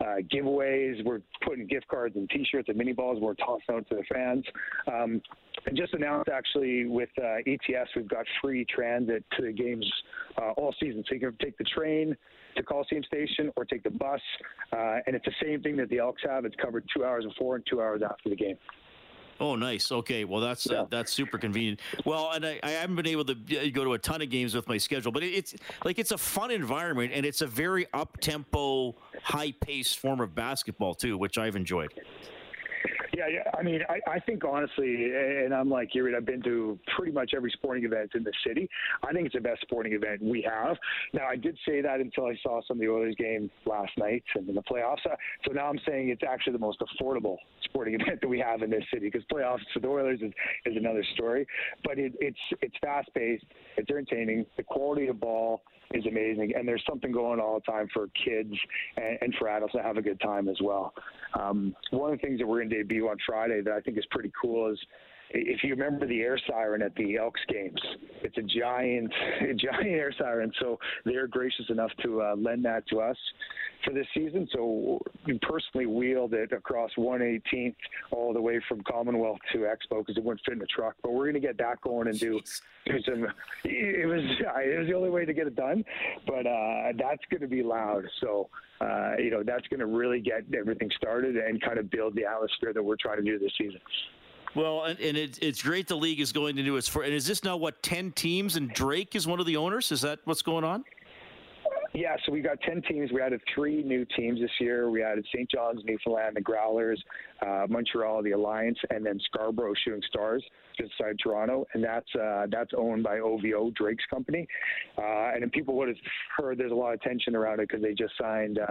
uh, 0.01 0.17
giveaways. 0.33 1.05
We're 1.05 1.21
putting 1.45 1.67
gift 1.67 1.89
cards 1.89 2.17
and 2.17 2.29
T-shirts 2.31 2.69
and 2.69 2.79
mini 2.79 2.93
balls. 2.93 3.19
We're 3.21 3.35
tossing 3.35 3.75
out 3.75 3.89
to 3.89 3.97
the 3.97 4.05
fans. 4.13 4.45
Um, 4.87 5.21
and 5.67 5.77
just 5.77 5.95
announced 5.95 6.29
actually 6.29 6.87
with 6.87 7.11
uh, 7.19 7.37
ETS, 7.47 7.91
we've 7.97 8.09
got 8.09 8.27
free 8.43 8.65
transit 8.67 9.25
to 9.37 9.43
the 9.43 9.53
games 9.53 9.91
uh, 10.39 10.51
all 10.53 10.75
season. 10.81 11.05
So 11.09 11.15
you 11.15 11.21
can 11.21 11.37
take 11.41 11.57
the 11.59 11.65
train 11.65 12.17
to 12.57 12.63
Coliseum 12.63 13.03
Station 13.05 13.51
or 13.57 13.65
take 13.65 13.83
the 13.83 13.91
bus. 13.91 14.21
Uh, 14.73 14.99
and 15.07 15.17
it's 15.17 15.25
the 15.25 15.33
same 15.43 15.63
thing 15.63 15.77
that 15.77 15.89
the 15.89 15.99
Elks 15.99 16.23
have. 16.29 16.45
It's 16.45 16.57
covered 16.57 16.85
two 16.95 17.05
hours 17.05 17.25
before 17.25 17.57
and 17.57 17.65
two 17.69 17.81
hours 17.81 18.03
after 18.03 18.29
the 18.29 18.37
game. 18.37 18.44
Oh, 19.41 19.57
nice. 19.57 19.91
Okay, 19.91 20.25
well 20.25 20.41
that's 20.41 20.67
yeah. 20.67 20.83
uh, 20.83 20.87
that's 20.89 21.13
super 21.13 21.39
convenient. 21.39 21.81
Well, 22.05 22.31
and 22.33 22.47
I, 22.47 22.61
I, 22.63 22.71
haven't 22.71 22.97
been 22.97 23.09
able 23.09 23.25
to 23.25 23.33
uh, 23.33 23.71
go 23.73 23.85
to 23.85 23.95
a 23.95 23.99
ton 23.99 24.23
of 24.23 24.31
games 24.31 24.55
with 24.55 24.69
my 24.69 24.79
schedule, 24.79 25.11
but 25.11 25.23
it's 25.23 25.55
like 25.85 25.99
it's 25.99 26.13
a 26.13 26.19
fun 26.19 26.51
environment 26.51 27.13
and 27.15 27.27
it's 27.27 27.41
a 27.41 27.47
very 27.47 27.87
up 27.93 28.17
tempo, 28.21 28.95
high 29.23 29.53
paced 29.61 29.99
form 29.99 30.21
of 30.21 30.35
basketball 30.35 30.95
too, 30.95 31.19
which 31.19 31.37
I've 31.37 31.57
enjoyed. 31.57 31.93
Yeah, 33.17 33.29
yeah. 33.29 33.51
I 33.57 33.63
mean, 33.63 33.81
I, 33.89 34.01
I 34.11 34.19
think 34.21 34.45
honestly, 34.45 35.13
and 35.15 35.55
I'm 35.55 35.71
like 35.71 35.95
you, 35.95 36.15
I've 36.17 36.27
been 36.27 36.43
to 36.43 36.79
pretty 36.97 37.13
much 37.13 37.33
every 37.37 37.51
sporting 37.53 37.85
event 37.85 38.11
in 38.15 38.25
the 38.25 38.33
city. 38.47 38.69
I 39.03 39.13
think 39.13 39.27
it's 39.27 39.35
the 39.35 39.41
best 39.41 39.61
sporting 39.63 39.93
event 39.93 40.21
we 40.23 40.43
have. 40.43 40.77
Now, 41.13 41.27
I 41.27 41.37
did 41.37 41.57
say 41.67 41.81
that 41.81 42.01
until 42.01 42.27
I 42.27 42.37
saw 42.43 42.61
some 42.67 42.79
of 42.79 42.81
the 42.81 42.89
Oilers 42.89 43.15
game 43.17 43.51
last 43.67 43.93
night 43.99 44.25
and 44.35 44.49
in 44.49 44.55
the 44.55 44.63
playoffs. 44.63 45.07
Uh, 45.07 45.15
so 45.47 45.53
now 45.53 45.67
I'm 45.67 45.79
saying 45.87 46.09
it's 46.09 46.23
actually 46.29 46.55
the 46.55 46.59
most 46.59 46.81
affordable 46.81 47.37
sporting 47.65 47.95
event 48.01 48.21
that 48.21 48.29
we 48.29 48.41
have 48.41 48.63
in 48.63 48.71
this 48.71 48.85
city 48.93 49.11
because 49.11 49.23
playoffs 49.33 49.61
for 49.73 49.81
the 49.81 49.89
Oilers 49.89 50.21
is, 50.21 50.33
is 50.67 50.77
another 50.77 51.05
story. 51.15 51.47
But 51.85 51.99
it, 51.99 52.15
it's 52.19 52.39
it's 52.63 52.75
fast 52.83 53.09
paced, 53.15 53.45
it's 53.77 53.91
entertaining. 53.91 54.47
The 54.57 54.65
quality 54.65 55.07
of 55.07 55.21
ball 55.21 55.63
is 55.95 56.05
amazing, 56.07 56.53
and 56.57 56.67
there's 56.67 56.83
something 56.89 57.13
going 57.13 57.39
on 57.39 57.41
all 57.41 57.55
the 57.55 57.73
time 57.73 57.89
for 57.95 58.09
kids 58.25 58.53
and, 58.97 59.19
and 59.23 59.35
for 59.39 59.49
adults 59.49 59.73
to 59.75 59.83
have 59.83 59.97
a 59.97 60.03
good 60.03 60.21
time 60.21 60.49
as 60.49 60.57
well. 60.61 60.93
Um, 61.39 61.75
one 61.91 62.13
of 62.13 62.21
the 62.21 62.27
things 62.27 62.41
that 62.41 62.47
we're 62.47 62.59
going 62.59 62.71
to 62.71 62.77
debut 62.77 63.09
on 63.09 63.17
Friday 63.25 63.61
that 63.63 63.73
I 63.73 63.81
think 63.81 63.97
is 63.97 64.05
pretty 64.11 64.33
cool 64.41 64.71
is 64.73 64.79
if 65.31 65.65
you 65.65 65.71
remember 65.71 66.07
the 66.07 66.21
air 66.21 66.39
siren 66.49 66.83
at 66.83 66.95
the 66.97 67.17
Elks 67.17 67.41
games, 67.49 67.81
it's 68.23 68.37
a 68.39 68.43
giant, 68.43 69.13
a 69.41 69.55
giant 69.55 69.87
air 69.87 70.13
siren. 70.17 70.53
So 70.61 70.79
they're 71.05 71.27
gracious 71.27 71.67
enough 71.71 71.91
to 72.03 72.23
uh, 72.23 72.35
lend 72.37 72.65
that 72.65 72.87
to 72.89 73.01
us 73.01 73.17
for 73.85 73.93
this 73.93 74.07
season. 74.15 74.49
So 74.53 75.01
we 75.27 75.39
personally 75.43 75.87
wheeled 75.87 76.35
it 76.35 76.53
across 76.53 76.91
118th 76.97 77.75
all 78.11 78.33
the 78.33 78.41
way 78.41 78.61
from 78.69 78.83
Commonwealth 78.83 79.39
to 79.53 79.59
Expo 79.59 79.99
because 79.99 80.17
it 80.17 80.25
wouldn't 80.25 80.43
fit 80.45 80.55
in 80.55 80.59
the 80.59 80.67
truck. 80.67 80.95
But 81.03 81.13
we're 81.13 81.25
going 81.25 81.35
to 81.35 81.41
get 81.41 81.59
that 81.59 81.81
going 81.81 82.09
and 82.09 82.19
do 82.19 82.41
do 82.87 83.01
some. 83.03 83.27
It 83.65 84.07
was 84.07 84.21
it 84.65 84.79
was 84.79 84.89
the 84.89 84.95
only 84.95 85.11
way 85.11 85.25
to 85.25 85.33
get 85.33 85.47
it 85.47 85.57
done, 85.57 85.85
but 86.27 86.47
uh, 86.47 86.93
that's 86.99 87.23
going 87.31 87.43
to 87.43 87.49
be 87.49 87.63
loud. 87.63 88.05
So. 88.21 88.49
Uh, 88.81 89.13
you 89.19 89.31
know 89.31 89.43
that's 89.45 89.67
going 89.69 89.79
to 89.79 89.87
really 89.87 90.21
get 90.21 90.43
everything 90.53 90.91
started 90.97 91.37
and 91.37 91.63
kind 91.63 91.79
of 91.79 91.89
build 91.91 92.15
the 92.17 92.25
atmosphere 92.25 92.73
that 92.73 92.83
we're 92.83 92.97
trying 92.97 93.17
to 93.17 93.23
do 93.23 93.39
this 93.39 93.53
season. 93.57 93.81
Well, 94.55 94.85
and, 94.85 94.99
and 95.01 95.17
it, 95.17 95.39
it's 95.43 95.63
great 95.63 95.89
the 95.89 95.97
league 95.97 96.21
is 96.21 96.33
going 96.33 96.57
to 96.57 96.63
do 96.63 96.77
its 96.77 96.89
for. 96.89 97.03
And 97.03 97.13
is 97.13 97.27
this 97.27 97.43
now 97.43 97.57
what 97.57 97.83
ten 97.83 98.13
teams? 98.13 98.57
And 98.57 98.71
Drake 98.73 99.17
is 99.17 99.27
one 99.27 99.41
of 99.41 99.47
the 99.47 99.57
owners. 99.57 99.91
Is 99.91 100.03
that 100.03 100.21
what's 100.25 100.43
going 100.43 100.65
on? 100.65 100.85
Yeah, 101.95 102.17
so 102.27 102.33
we've 102.33 102.43
got 102.43 102.61
10 102.63 102.83
teams. 102.83 103.13
We 103.13 103.21
added 103.21 103.41
three 103.55 103.85
new 103.85 104.05
teams 104.17 104.41
this 104.41 104.51
year. 104.59 104.91
We 104.91 105.05
added 105.05 105.25
St. 105.33 105.49
John's, 105.49 105.81
Newfoundland, 105.85 106.35
the 106.35 106.41
Growlers, 106.41 106.99
uh, 107.41 107.67
Montreal, 107.69 108.21
the 108.25 108.33
Alliance, 108.33 108.79
and 108.91 109.07
then 109.07 109.21
Scarborough 109.27 109.75
Shooting 109.85 110.03
Stars, 110.09 110.43
just 110.77 110.93
outside 111.01 111.17
Toronto. 111.23 111.65
And 111.73 111.85
that's 111.85 112.13
uh, 112.21 112.47
that's 112.51 112.73
owned 112.77 113.05
by 113.05 113.21
OVO, 113.21 113.71
Drake's 113.77 114.05
company. 114.11 114.49
Uh, 114.99 115.35
and 115.35 115.53
people 115.53 115.77
would 115.77 115.87
have 115.87 115.97
heard 116.37 116.59
there's 116.59 116.73
a 116.73 116.75
lot 116.75 116.95
of 116.95 117.01
tension 117.01 117.37
around 117.37 117.61
it 117.61 117.69
because 117.69 117.81
they 117.81 117.95
just 117.95 118.15
signed 118.21 118.59
uh, 118.59 118.67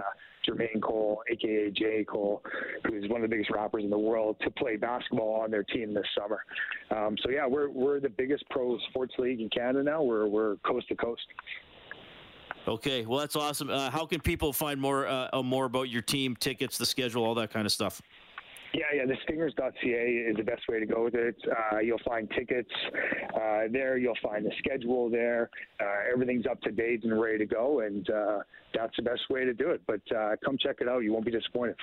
Jermaine 0.46 0.82
Cole, 0.82 1.22
aka 1.30 1.70
J. 1.70 2.04
Cole, 2.04 2.42
who's 2.86 3.08
one 3.08 3.24
of 3.24 3.30
the 3.30 3.34
biggest 3.34 3.50
rappers 3.50 3.84
in 3.84 3.90
the 3.90 3.98
world, 3.98 4.36
to 4.42 4.50
play 4.50 4.76
basketball 4.76 5.40
on 5.40 5.50
their 5.50 5.62
team 5.62 5.94
this 5.94 6.04
summer. 6.14 6.40
Um, 6.90 7.16
so 7.22 7.30
yeah, 7.30 7.46
we're 7.46 7.70
we're 7.70 8.00
the 8.00 8.10
biggest 8.10 8.44
pro 8.50 8.76
sports 8.90 9.14
league 9.16 9.40
in 9.40 9.48
Canada 9.48 9.82
now. 9.82 10.02
We're 10.02 10.26
we're 10.26 10.56
coast 10.56 10.88
to 10.88 10.94
coast. 10.94 11.22
Okay, 12.66 13.04
well 13.04 13.20
that's 13.20 13.36
awesome. 13.36 13.68
Uh, 13.68 13.90
how 13.90 14.06
can 14.06 14.20
people 14.20 14.52
find 14.52 14.80
more 14.80 15.06
uh, 15.06 15.28
uh, 15.32 15.42
more 15.42 15.66
about 15.66 15.90
your 15.90 16.02
team, 16.02 16.34
tickets, 16.36 16.78
the 16.78 16.86
schedule, 16.86 17.24
all 17.24 17.34
that 17.34 17.52
kind 17.52 17.66
of 17.66 17.72
stuff? 17.72 18.00
Yeah, 18.72 18.84
yeah. 18.92 19.06
The 19.06 19.16
stingers.ca 19.22 19.76
is 19.86 20.36
the 20.36 20.42
best 20.42 20.62
way 20.68 20.80
to 20.80 20.86
go 20.86 21.04
with 21.04 21.14
it. 21.14 21.36
Uh, 21.72 21.78
you'll 21.78 22.00
find 22.04 22.28
tickets 22.30 22.70
uh, 23.34 23.62
there. 23.70 23.98
You'll 23.98 24.18
find 24.20 24.44
the 24.44 24.50
schedule 24.58 25.08
there. 25.08 25.48
Uh, 25.80 26.10
everything's 26.12 26.46
up 26.46 26.60
to 26.62 26.72
date 26.72 27.04
and 27.04 27.20
ready 27.20 27.38
to 27.38 27.46
go, 27.46 27.80
and 27.80 28.08
uh, 28.10 28.38
that's 28.74 28.96
the 28.96 29.02
best 29.02 29.22
way 29.30 29.44
to 29.44 29.54
do 29.54 29.70
it. 29.70 29.82
But 29.86 30.00
uh, 30.16 30.36
come 30.44 30.58
check 30.58 30.76
it 30.80 30.88
out. 30.88 31.04
You 31.04 31.12
won't 31.12 31.24
be 31.24 31.30
disappointed. 31.30 31.76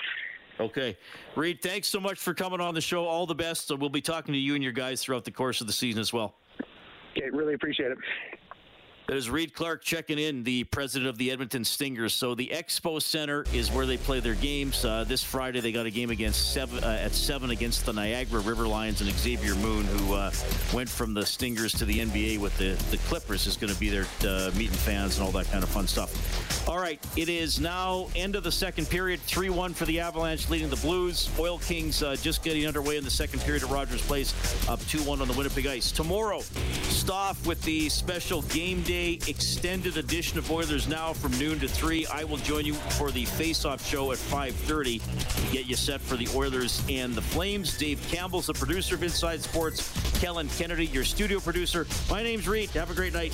Okay. 0.59 0.97
Reed, 1.35 1.61
thanks 1.61 1.87
so 1.87 1.99
much 1.99 2.19
for 2.19 2.33
coming 2.33 2.59
on 2.59 2.73
the 2.75 2.81
show. 2.81 3.05
All 3.05 3.25
the 3.25 3.35
best. 3.35 3.67
So 3.67 3.75
we'll 3.75 3.89
be 3.89 4.01
talking 4.01 4.33
to 4.33 4.39
you 4.39 4.55
and 4.55 4.63
your 4.63 4.73
guys 4.73 5.01
throughout 5.01 5.23
the 5.23 5.31
course 5.31 5.61
of 5.61 5.67
the 5.67 5.73
season 5.73 6.01
as 6.01 6.11
well. 6.11 6.35
Okay, 7.17 7.29
really 7.31 7.53
appreciate 7.53 7.91
it. 7.91 7.97
That 9.07 9.17
is 9.17 9.29
Reed 9.29 9.53
Clark 9.53 9.83
checking 9.83 10.19
in, 10.19 10.43
the 10.43 10.63
president 10.65 11.09
of 11.09 11.17
the 11.17 11.31
Edmonton 11.31 11.65
Stingers. 11.65 12.13
So 12.13 12.33
the 12.33 12.47
Expo 12.47 13.01
Center 13.01 13.45
is 13.53 13.69
where 13.71 13.85
they 13.85 13.97
play 13.97 14.19
their 14.21 14.35
games. 14.35 14.85
Uh, 14.85 15.03
this 15.05 15.23
Friday 15.23 15.59
they 15.59 15.71
got 15.71 15.85
a 15.85 15.91
game 15.91 16.11
against 16.11 16.53
seven 16.53 16.81
uh, 16.83 16.99
at 17.01 17.11
seven 17.11 17.49
against 17.49 17.85
the 17.85 17.91
Niagara 17.91 18.39
River 18.39 18.67
Lions 18.67 19.01
and 19.01 19.09
Xavier 19.09 19.55
Moon, 19.55 19.83
who 19.85 20.13
uh, 20.13 20.31
went 20.73 20.87
from 20.87 21.13
the 21.13 21.25
Stingers 21.25 21.73
to 21.73 21.85
the 21.85 21.99
NBA 21.99 22.37
with 22.39 22.57
the 22.57 22.81
the 22.89 22.97
Clippers, 23.09 23.47
is 23.47 23.57
going 23.57 23.73
to 23.73 23.79
be 23.79 23.89
there 23.89 24.05
uh, 24.25 24.51
meeting 24.55 24.77
fans 24.77 25.17
and 25.17 25.25
all 25.25 25.31
that 25.31 25.49
kind 25.51 25.63
of 25.63 25.69
fun 25.69 25.87
stuff. 25.87 26.67
All 26.69 26.77
right, 26.77 27.03
it 27.17 27.27
is 27.27 27.59
now 27.59 28.07
end 28.15 28.35
of 28.35 28.43
the 28.43 28.51
second 28.51 28.89
period. 28.89 29.19
Three 29.21 29.49
one 29.49 29.73
for 29.73 29.85
the 29.85 29.99
Avalanche, 29.99 30.49
leading 30.49 30.69
the 30.69 30.77
Blues. 30.77 31.29
Oil 31.39 31.57
Kings 31.59 32.01
uh, 32.01 32.15
just 32.21 32.43
getting 32.43 32.65
underway 32.67 32.97
in 32.97 33.03
the 33.03 33.09
second 33.09 33.41
period 33.41 33.63
at 33.63 33.69
Rogers 33.69 34.01
Place, 34.03 34.33
up 34.69 34.79
two 34.87 34.99
one 34.99 35.21
on 35.21 35.27
the 35.27 35.33
Winnipeg 35.33 35.67
Ice. 35.67 35.91
Tomorrow, 35.91 36.41
Stoff 36.83 37.45
with 37.47 37.61
the 37.63 37.89
special 37.89 38.43
game 38.43 38.81
day 38.83 38.90
extended 38.91 39.95
edition 39.97 40.37
of 40.37 40.51
Oilers 40.51 40.87
Now 40.87 41.13
from 41.13 41.37
noon 41.39 41.59
to 41.59 41.67
3. 41.67 42.05
I 42.07 42.23
will 42.23 42.37
join 42.37 42.65
you 42.65 42.73
for 42.73 43.09
the 43.09 43.25
face-off 43.25 43.85
show 43.85 44.11
at 44.11 44.17
5.30 44.17 45.45
to 45.45 45.53
get 45.53 45.65
you 45.65 45.75
set 45.75 46.01
for 46.01 46.17
the 46.17 46.27
Oilers 46.35 46.83
and 46.89 47.15
the 47.15 47.21
Flames. 47.21 47.77
Dave 47.77 48.05
Campbell's 48.09 48.47
the 48.47 48.53
producer 48.53 48.95
of 48.95 49.03
Inside 49.03 49.41
Sports. 49.41 49.91
Kellen 50.19 50.49
Kennedy, 50.49 50.87
your 50.87 51.05
studio 51.05 51.39
producer. 51.39 51.87
My 52.09 52.21
name's 52.21 52.47
Reed. 52.47 52.69
Have 52.71 52.91
a 52.91 52.93
great 52.93 53.13
night. 53.13 53.33